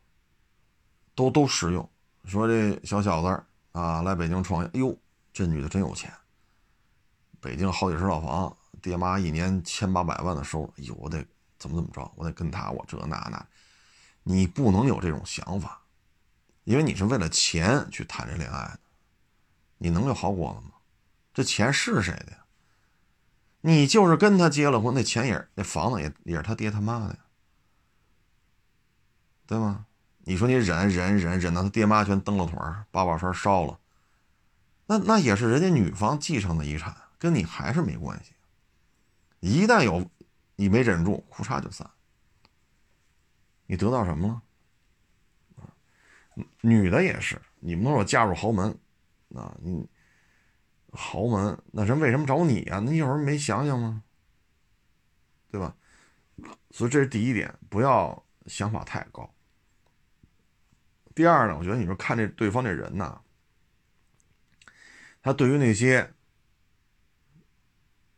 [1.15, 1.89] 都都适用。
[2.25, 4.97] 说这小小子啊，来北京创业，哎呦，
[5.31, 6.11] 这女的真有钱，
[7.39, 8.57] 北京好几十套房。
[8.81, 11.25] 爹妈一年千八百万的收入，哎呦，我得
[11.57, 12.11] 怎么怎么着？
[12.15, 13.47] 我得跟他，我这那那，
[14.23, 15.81] 你不能有这种想法，
[16.65, 18.79] 因为你是为了钱去谈这恋爱的，
[19.77, 20.73] 你能有好果子吗？
[21.33, 22.45] 这钱是谁的呀？
[23.61, 27.19] 你就是跟他结了婚，那钱也那房子也也是他爹他妈的呀，
[29.47, 29.85] 对吗？
[30.25, 33.79] 你说你忍忍忍忍到他爹妈全蹬了腿儿，把把栓烧了，
[34.85, 38.31] 那那也是人家女方继承的遗产，跟你还是没关系。
[39.39, 40.09] 一旦有
[40.55, 41.89] 你没忍住，裤衩就散。
[43.65, 44.41] 你得到什么了？
[46.61, 48.77] 女的也是，你们都说嫁入豪门
[49.35, 49.87] 啊，你
[50.91, 52.79] 豪门那人为什么找你啊？
[52.79, 54.03] 那有人没想想吗？
[55.51, 55.75] 对吧？
[56.71, 59.29] 所以这是第一点，不要想法太高。
[61.13, 63.21] 第二呢，我觉得你说看这对方这人呐，
[65.21, 66.13] 他对于那些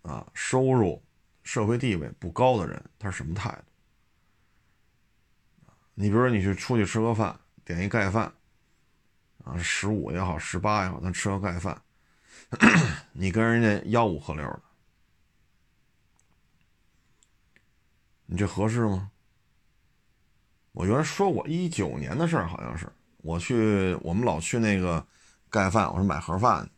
[0.02, 1.02] 啊收入。
[1.46, 3.66] 社会地位不高的人，他是什么态度？
[5.94, 8.34] 你比如说，你去出去吃个饭，点一盖饭，
[9.44, 11.80] 啊，十五也好，十八也好，咱吃个盖饭，
[13.14, 14.62] 你跟人家吆五喝六的，
[18.26, 19.12] 你这合适吗？
[20.76, 22.86] 我原来说过一九年的事儿，好像是
[23.20, 25.04] 我去，我们老去那个
[25.50, 26.70] 盖饭，我说买盒饭。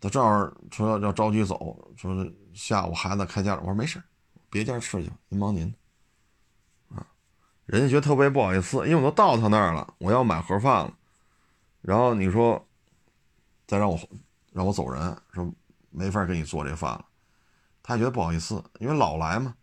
[0.00, 4.00] 他正好说要着急走，说下午孩子开家长，我说没事
[4.48, 6.96] 别家吃去，您忙您的。
[6.96, 7.04] 啊，
[7.66, 10.96] 人家觉得特别不好意思，因为我都到他那儿了，我要买盒饭了，
[11.80, 12.64] 然后你说
[13.66, 13.98] 再让我
[14.52, 15.52] 让我走人，说
[15.90, 17.04] 没法给你做这饭了，
[17.82, 19.56] 他觉得不好意思，因为老来嘛。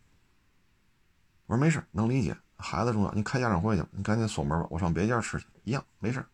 [1.45, 6.25] 我说没事能理解，孩子重要，你开家长会去，你赶紧锁门吧，我上别家吃去，一样没事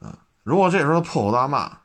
[0.00, 1.80] 啊，如果这时候他破口大骂。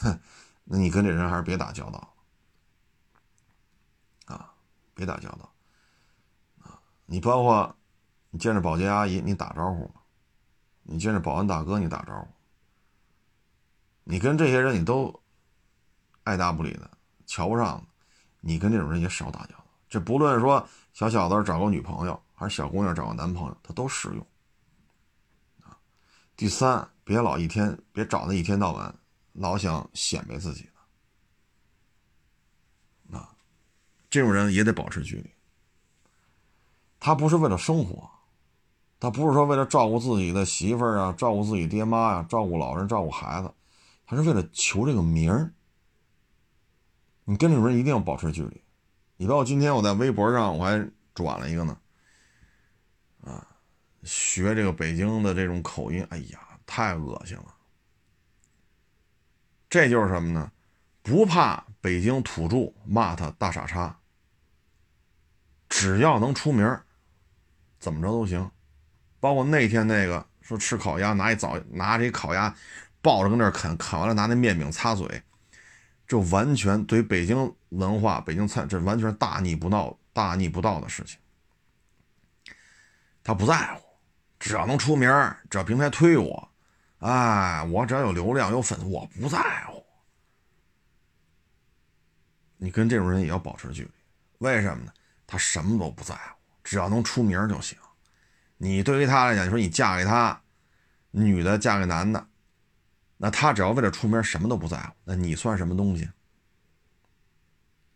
[0.00, 0.18] 哼，
[0.64, 2.14] 那你跟这人还是别打交道
[4.24, 4.50] 啊，
[4.94, 5.52] 别打交道
[6.62, 6.80] 啊！
[7.04, 7.76] 你包括
[8.30, 10.00] 你见着保洁阿姨，你打招呼吗？
[10.84, 12.28] 你见着保安大哥，你打招呼？
[14.04, 15.22] 你跟这些人你都
[16.22, 16.90] 爱答不理的，
[17.26, 17.86] 瞧不上，
[18.40, 19.66] 你跟这种人也少打交道。
[19.86, 24.26] 这不论说小小子找个女朋友，还是小姑娘找个男朋友，他都适用。
[26.36, 28.94] 第三，别老一天，别找那一天到晚。
[29.32, 30.70] 老想显摆自己
[33.10, 33.34] 的，啊，
[34.08, 35.28] 这种人也得保持距离。
[37.00, 38.08] 他不是为了生活，
[39.00, 43.52] 他不是说为了照顾自己的媳妇儿啊，照顾自己爹妈呀，照顾老人，照顾孩子，
[44.06, 45.52] 他是为了求这个名儿。
[47.24, 48.63] 你跟这种人一定要保持距离。
[49.16, 51.78] 你包括今天我在微博上我还转了一个呢，
[53.24, 53.46] 啊，
[54.02, 57.54] 学这个北京的这种口音，哎呀，太恶心了。
[59.70, 60.50] 这就是什么呢？
[61.02, 63.98] 不怕北京土著骂他大傻叉，
[65.68, 66.80] 只要能出名
[67.78, 68.50] 怎么着都行。
[69.20, 72.54] 包括那天那个说吃烤鸭，拿一早拿着一烤鸭，
[73.00, 75.22] 抱着跟那啃，啃完了拿那面饼擦嘴，
[76.06, 81.18] 这完全对北京文化、北京菜，这完全是大逆不道、大逆不道的事情。
[83.22, 83.82] 他不在乎，
[84.38, 85.08] 只要能出名
[85.48, 86.48] 只要平台推我。
[86.98, 89.84] 哎，我只要有流量有粉丝，我不在乎。
[92.56, 93.90] 你跟这种人也要保持距离。
[94.38, 94.92] 为什么呢？
[95.26, 97.78] 他什么都不在乎，只要能出名就行。
[98.58, 100.40] 你对于他来讲，你说你嫁给他，
[101.10, 102.26] 女的嫁给男的，
[103.16, 106.08] 那他只要为了出名，什么都不在乎，那你算什么东西？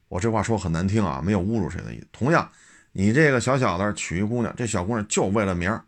[0.08, 2.08] 我这话说很难听啊，没有侮辱谁的意思。
[2.12, 2.50] 同样，
[2.92, 5.84] 你这个小小子娶一姑娘，这小姑娘就为了名儿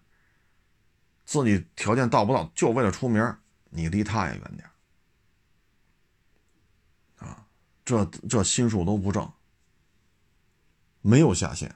[1.24, 3.34] 自己条件到不到，就为了出名
[3.70, 4.68] 你离他也远点
[7.18, 7.46] 啊，
[7.84, 9.30] 这这心术都不正，
[11.00, 11.74] 没有下限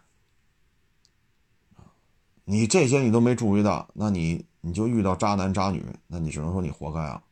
[2.45, 7.23] 你这些你都没注意到，那你你就遇到渣男渣女，那你只能说你活该啊！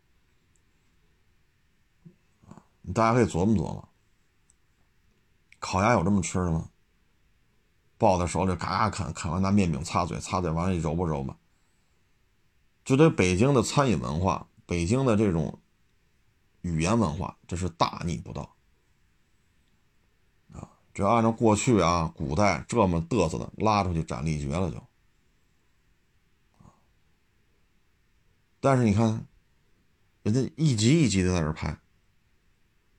[2.94, 3.88] 大家可以琢磨琢磨，
[5.60, 6.68] 烤鸭有这么吃的吗？
[7.96, 11.38] 抱在手里嘎嘎啃，啃完拿面饼擦嘴，擦嘴完了揉吧揉吧。
[12.84, 15.60] 就对北京的餐饮文化，北京的这种
[16.62, 18.56] 语言文化，这是大逆不道
[20.52, 20.68] 啊！
[20.92, 24.82] 只要按照过去啊，古代这么嘚瑟的，拉出去斩立决了就。
[28.58, 29.24] 但是你看，
[30.24, 31.78] 人家一集一集的在这拍，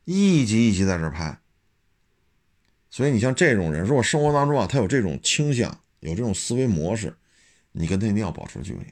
[0.05, 1.39] 一集一集在这拍，
[2.89, 7.15] 所以你像这种人，如果生活当中啊，他有这种倾向，有这种思维模式，
[7.71, 8.85] 你跟他一定要保持距离。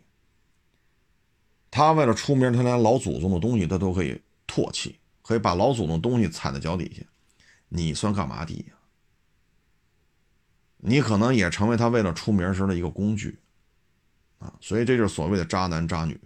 [1.69, 7.03] 他为了出名，他连老祖宗的东西他都可以唾弃，可以把老祖宗东西踩在脚底下。
[7.67, 8.75] 你算干嘛的呀？
[10.77, 13.39] 你可能也成为他为了出名时的一个工具
[14.39, 14.53] 啊！
[14.59, 16.19] 所以这就是所谓的渣男渣女！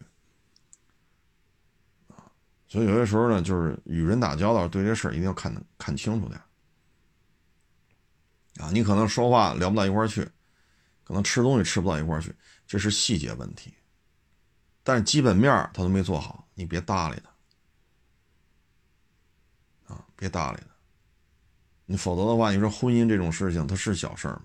[2.68, 6.39] 所以有些时候呢，就是与人打交道，对这事儿一定要看看清楚点
[8.57, 8.72] 啊！
[8.74, 10.28] 你可能说话聊不到一块儿去，
[11.03, 12.34] 可能吃东西吃不到一块儿去，
[12.66, 13.74] 这是细节问题。
[14.84, 17.22] 但是基本面他都没做好，你别搭理
[19.88, 20.05] 他啊！
[20.16, 20.68] 别搭理他，
[21.86, 24.41] 你否则的话，你说婚姻这种事情，它是小事儿吗？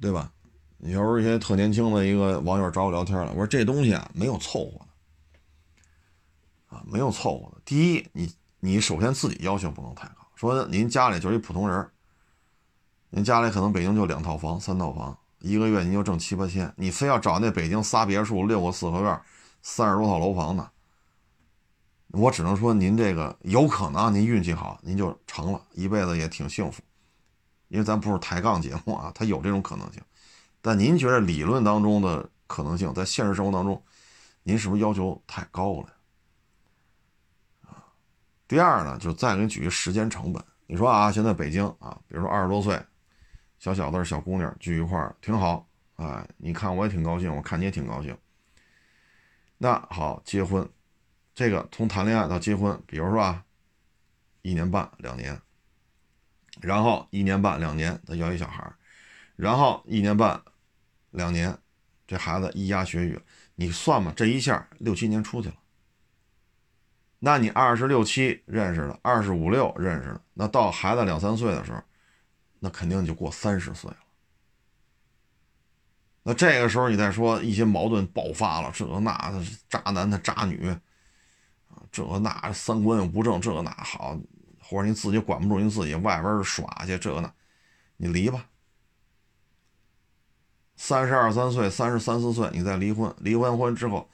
[0.00, 0.32] 对吧？
[0.78, 4.86] 有时候一些特年轻的一个网友找我聊天了，我说这东西啊，没有凑合
[6.86, 7.60] 没有错误的。
[7.64, 11.90] 第一，你你首先自己要求不能太高，说您家里就是一普通人，
[13.10, 15.16] 您家里可能北京就两套房、三套房。
[15.40, 19.20] 一个月您就挣七八千，你非要找那北京仨别墅、六个四合院、
[19.62, 20.70] 三十多套楼房的，
[22.08, 26.82] 我只能说您这个有可能您运气好，您就成了，一辈子也挺幸福。
[27.68, 30.02] 因为咱不是抬杠节目啊，它有这种可能性。
[30.60, 33.82] 但您觉得理论当中的可能性，在现实生活当中，
[34.42, 35.86] 您是不是要求太高了？
[38.50, 40.44] 第二呢，就再给你举个时间成本。
[40.66, 42.76] 你说啊，现在北京啊，比如说二十多岁。
[43.60, 48.16] 小小子、小姑娘聚一块儿挺好，哎，你看我也挺高兴，我看你也挺高兴。
[49.56, 50.68] 那好，结婚，
[51.32, 53.44] 这个从谈恋爱到结婚，比如说啊，
[54.42, 55.40] 一年半两年，
[56.60, 58.68] 然后一年半两年再要一小孩
[59.36, 60.42] 然后一年半
[61.10, 61.56] 两年，
[62.04, 63.20] 这孩子咿呀学语，
[63.54, 65.54] 你算吧，这一下六七年出去了。
[67.20, 71.80] 那你二十六七认识了，二十五六认识了，那到孩子两三岁的时候。
[72.62, 73.96] 那肯定就过三十岁了。
[76.22, 80.68] 那这个时候你再说一些矛盾爆发了，这那的渣男的渣女
[81.70, 84.14] 啊，这那三观又不正，这那好，
[84.62, 87.32] 或者你自己管不住你自己，外边耍去这那，
[87.96, 88.44] 你离吧。
[90.76, 94.06] 三十二三岁、三十三四岁，你再离婚，离完婚之后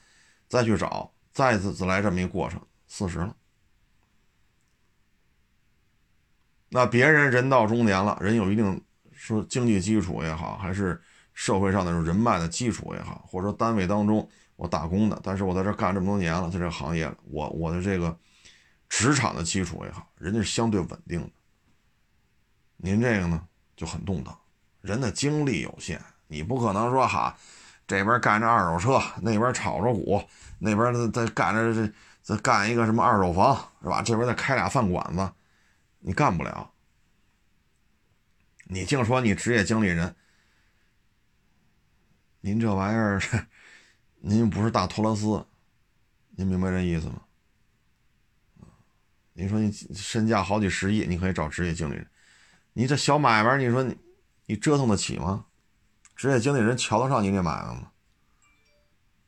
[0.46, 2.64] 再去找，再次来这么一过程，
[2.96, 3.36] 四十了。
[6.70, 8.82] 那别人人到中年了，人有一定
[9.12, 10.98] 说经济基础也好，还是
[11.34, 14.26] 社会上那种人脉的基础也好，或者说单位当中
[14.56, 18.18] 我打工的，但是我在这干这么多年了，在这个行业，我我的这个
[18.88, 21.30] 职场的基础也好，人家是相对稳定的。
[22.78, 24.34] 您这个呢就很动荡，
[24.80, 27.36] 人的精力有限，你不可能说哈，
[27.86, 30.22] 这边干着二手车，那边炒着股，
[30.58, 31.92] 那边再干着这
[32.26, 34.02] 再干一个什么二手房，是吧？
[34.02, 35.32] 这边再开俩饭馆子。
[36.00, 36.72] 你干不了，
[38.64, 40.16] 你净说你职业经理人，
[42.40, 43.22] 您这玩意儿，
[44.18, 45.46] 您不是大托拉斯，
[46.30, 47.22] 您明白这意思吗？
[49.32, 52.10] 你说你身价好几十亿，你可以找职业经理人，
[52.72, 53.96] 你这小买卖，你说你
[54.46, 55.46] 你折腾得起吗？
[56.16, 57.92] 职业经理人瞧得上你这买卖吗？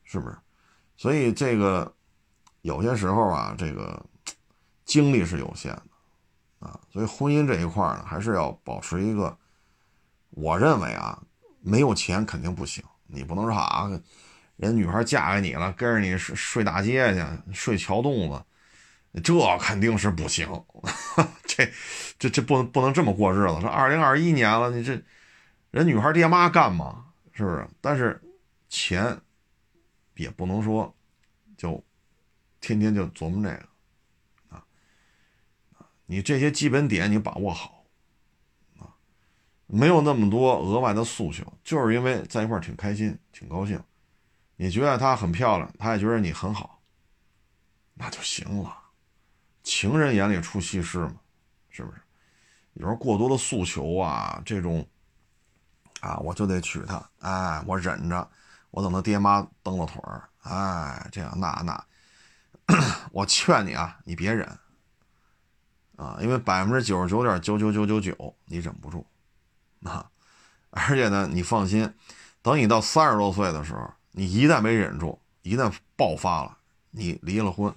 [0.03, 0.37] 是不是？
[0.97, 1.95] 所以这个
[2.69, 4.05] 有些时候啊，这个
[4.85, 5.83] 精力是有限的。
[6.59, 9.35] 啊，所以婚姻这一块呢，还是要保持一个，
[10.31, 11.19] 我认为啊，
[11.63, 12.85] 没有钱肯定不行。
[13.07, 13.89] 你不能说啊，
[14.57, 20.47] 人女孩嫁给你了，跟着你睡睡大街去，睡桥洞子，这肯定是不行，
[21.47, 21.71] 这
[22.19, 23.61] 这这不能不能这么过日子。
[23.63, 25.01] 说二零二一年了，你这
[25.71, 27.07] 人女孩爹妈干嘛？
[27.33, 27.67] 是不是？
[27.81, 28.21] 但是
[28.69, 29.17] 钱
[30.17, 30.93] 也不能说
[31.57, 31.83] 就
[32.69, 33.69] 天天就琢磨这个
[34.55, 34.63] 啊
[36.05, 37.85] 你这些基本点你把握好
[38.79, 38.93] 啊，
[39.67, 43.83] 没有那么多额外的诉求，就是因为在一块挺开心、挺高兴。
[44.57, 46.83] 你觉得她很漂亮，她也觉得你很好，
[47.95, 48.77] 那就行了。
[49.63, 51.17] 情人眼里出西施嘛，
[51.71, 51.99] 是不是？
[52.75, 54.87] 有时候过多的诉求啊，这种
[56.01, 58.31] 啊，我就得娶她，哎，我忍着，
[58.71, 61.87] 我等他爹妈蹬了腿儿，哎，这样那那，
[63.13, 64.47] 我劝你啊，你别忍
[65.97, 69.07] 啊，因为百分之九十九点九九九九九你忍不住
[69.83, 70.11] 啊，
[70.71, 71.93] 而且呢，你放心，
[72.43, 76.59] 等你到三十多岁的时候，你一旦没忍住，一旦爆发了，
[76.91, 77.75] 你离了婚，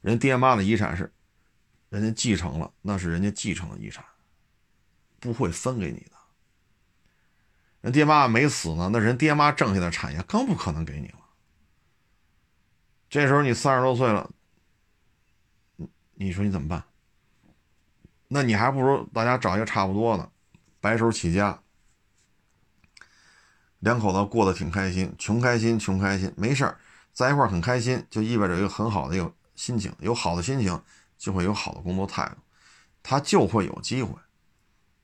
[0.00, 1.12] 人爹妈的遗产是。
[1.88, 4.02] 人家继承了，那是人家继承的遗产，
[5.20, 6.12] 不会分给你的。
[7.82, 11.18] 人爹妈没死呢，那人爹妈挣下的产业更不可能给你了。
[13.12, 14.30] 这时候你三十多岁了，
[16.14, 16.82] 你说你怎么办？
[18.28, 20.32] 那你还不如大家找一个差不多的，
[20.80, 21.62] 白手起家，
[23.80, 26.78] 两口子过得挺开心，穷开心，穷开心，没事儿，
[27.12, 30.82] 在一块儿很开心，就意味着一个很好的一个心情，有好的心情。
[31.18, 32.36] 就会有好的工作态度，
[33.00, 34.18] 他就会有机会，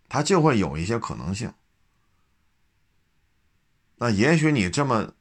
[0.08, 1.52] 他就会有一些可能性。
[3.98, 5.12] 那也许你这么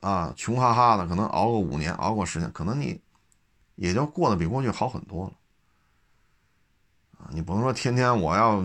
[0.00, 3.00] 啊穷哈哈的，可能熬个五年，熬个十年，可能你
[3.76, 5.32] 也就过得比过去好很多了。
[7.18, 8.62] 啊，你不能说天天我要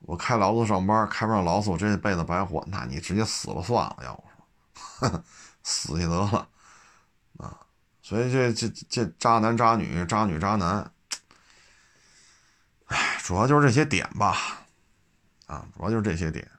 [0.00, 2.64] 我开劳斯上班，开不上劳斯，我这辈子白活。
[2.68, 4.24] 那你直接死了算了，要我
[5.08, 5.24] 说，
[5.62, 6.48] 死去得了。
[7.38, 7.58] 啊
[8.00, 10.90] 所以这这这渣男渣女渣女渣男，
[12.86, 14.64] 哎，主要就是这些点吧，
[15.46, 16.50] 啊，主要就是这些点，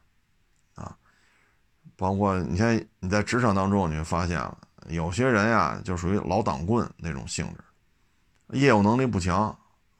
[2.00, 9.56] 包括你看你在职场当中，你会发现了有些人呀，就属于老党棍那种性质，业务能力不强，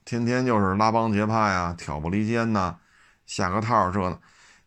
[0.06, 2.76] 天天就是拉帮结派呀，挑拨离间呐，
[3.26, 4.20] 下个套这的，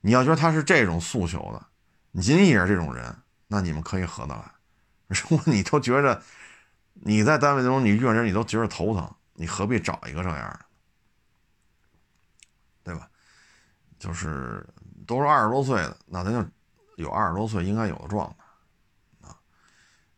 [0.02, 1.66] 你要觉得他是这种诉求的，
[2.10, 3.16] 您也是这种人，
[3.48, 4.44] 那你们可以合得来。
[5.08, 6.22] 如果你都觉着。
[7.04, 10.60] 你在单位中，你遇上人，你都觉得头疼，你何必找一个这样的，
[12.84, 13.08] 对吧？
[13.98, 14.64] 就是
[15.06, 16.44] 都是二十多岁的，那咱就
[17.02, 19.36] 有二十多岁应该有的状态啊。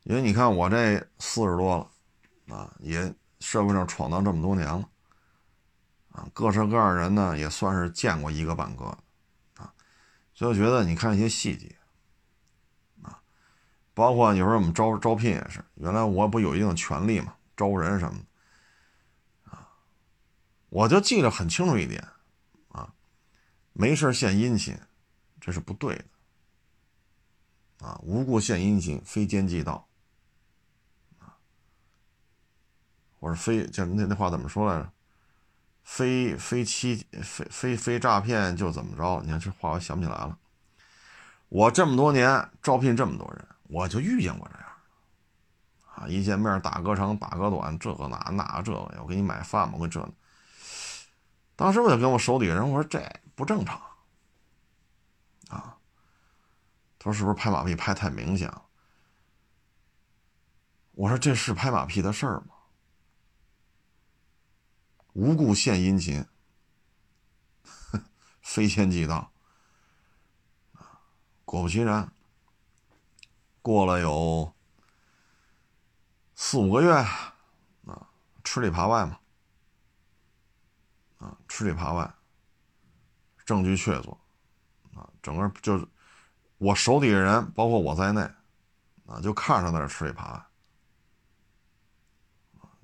[0.04, 4.88] 因为你看我这四十多了啊，也社会上闯荡这么多年了
[6.12, 8.84] 啊，各式各样人呢，也算是见过一个半个
[9.56, 9.72] 啊，
[10.34, 11.74] 所以我觉得你看一些细节。
[13.96, 18.18] 包括有时候我们招招聘也是，原来我不有一定的权利嘛，招人什么
[19.44, 19.68] 的，啊，
[20.68, 22.04] 我就记得很清楚一点，
[22.70, 22.92] 啊，
[23.72, 24.76] 没事献殷勤，
[25.40, 26.04] 这是不对的，
[27.84, 29.86] 啊，无故献殷勤，非奸即盗，
[31.18, 31.36] 啊，
[33.20, 34.90] 或者非就那那话怎么说来着？
[35.82, 39.20] 非非欺非非非诈骗就怎么着？
[39.22, 40.38] 你看这话我想不起来了。
[41.50, 43.46] 我这么多年招聘这么多人。
[43.68, 44.68] 我就遇见过这样，
[45.94, 50.06] 啊，一见面打个长打个短，这个那那这个，我给你买饭嘛，我这，
[51.56, 53.02] 当时我就跟我手底下人我说这
[53.34, 53.80] 不正常，
[57.04, 58.64] 说是不是拍马屁拍太明显了？
[60.92, 62.54] 我说这是拍马屁的事儿吗？
[65.12, 66.26] 无故献殷勤，
[68.40, 69.30] 非奸即盗，
[71.44, 72.10] 果不其然。
[73.60, 74.54] 过了有
[76.34, 78.08] 四五个月，啊，
[78.42, 79.20] 吃里扒外嘛，
[81.18, 82.14] 啊，吃里扒外，
[83.44, 84.18] 证据确凿，
[84.94, 85.86] 啊，整个就是
[86.58, 88.20] 我手底下人，包括我在内，
[89.06, 90.44] 啊，就看上在这吃里扒外，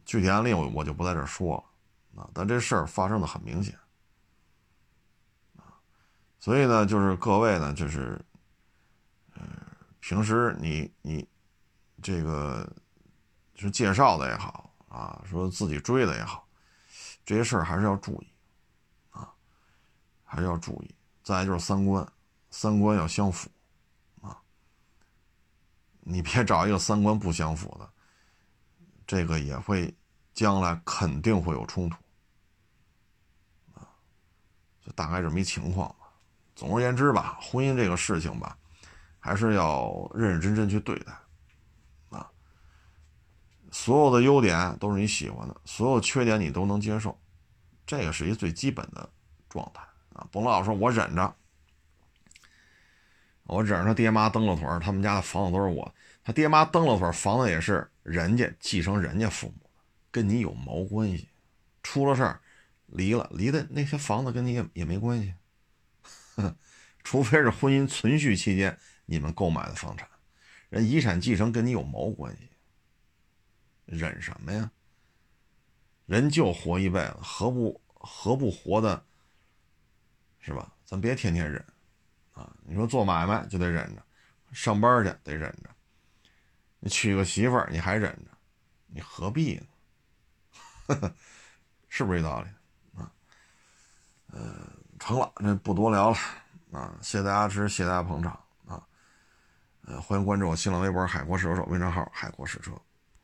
[0.04, 1.56] 具体案例我我就不在这说
[2.14, 3.78] 了，啊，但这事儿发生的很明显，
[5.56, 5.78] 啊，
[6.38, 8.20] 所以呢，就是各位呢，就是，
[9.34, 9.42] 嗯。
[10.02, 11.28] 平时你你
[12.02, 12.66] 这个
[13.54, 16.48] 是介绍的也好啊，说自己追的也好，
[17.22, 18.32] 这些事儿还是要注意
[19.10, 19.30] 啊，
[20.24, 20.94] 还是要注意。
[21.22, 22.10] 再就是三观，
[22.50, 23.50] 三观要相符，
[26.00, 27.88] 你别找一个三观不相符的，
[29.06, 29.94] 这个也会
[30.34, 31.96] 将来肯定会有冲突
[33.74, 33.88] 啊，
[34.84, 36.08] 就大概这么一情况吧。
[36.54, 38.56] 总而言之吧，婚姻这个事情吧。
[39.22, 41.12] 还是要认认真真去对待，
[42.08, 42.26] 啊，
[43.70, 47.20] 所有的优点都是你喜欢的，所有缺点你都能接受，
[47.84, 49.06] 这个是一最基本的
[49.46, 49.82] 状态
[50.14, 50.26] 啊！
[50.32, 51.36] 甭老说我忍着，
[53.50, 59.70] 我忍着他爹妈蹬了腿他们家的房子都是我，他爹妈蹬了腿房子也是人家继承人家父母的，
[60.10, 61.28] 跟你有毛关系？
[61.82, 62.40] 出了事儿，
[62.86, 65.34] 离了，离的那些房子跟你也也没关系，
[67.02, 70.08] 除非是婚姻存续期间你们购买的房产，
[70.68, 72.48] 人遗产继承跟你有毛关系？
[73.86, 74.70] 忍什么呀？
[76.06, 79.04] 人就活一辈子，何不何不活的，
[80.38, 80.72] 是吧？
[80.84, 81.64] 咱别天天忍
[82.40, 82.50] 啊！
[82.64, 84.02] 你说做买卖就得忍着，
[84.52, 85.68] 上班去得忍着，
[86.78, 88.30] 你娶个媳妇儿你还忍着，
[88.86, 89.66] 你何必呢？
[91.88, 92.48] 是不是这道理
[92.98, 93.12] 啊？
[94.28, 94.66] 呃，
[94.98, 96.16] 成了，这不多聊了
[96.72, 96.96] 啊！
[97.02, 98.32] 谢谢大家支持，谢谢大家捧场
[98.66, 98.82] 啊！
[99.82, 102.72] 呃，欢迎关注我新浪微博“海阔试车手”微账号“海阔试车”。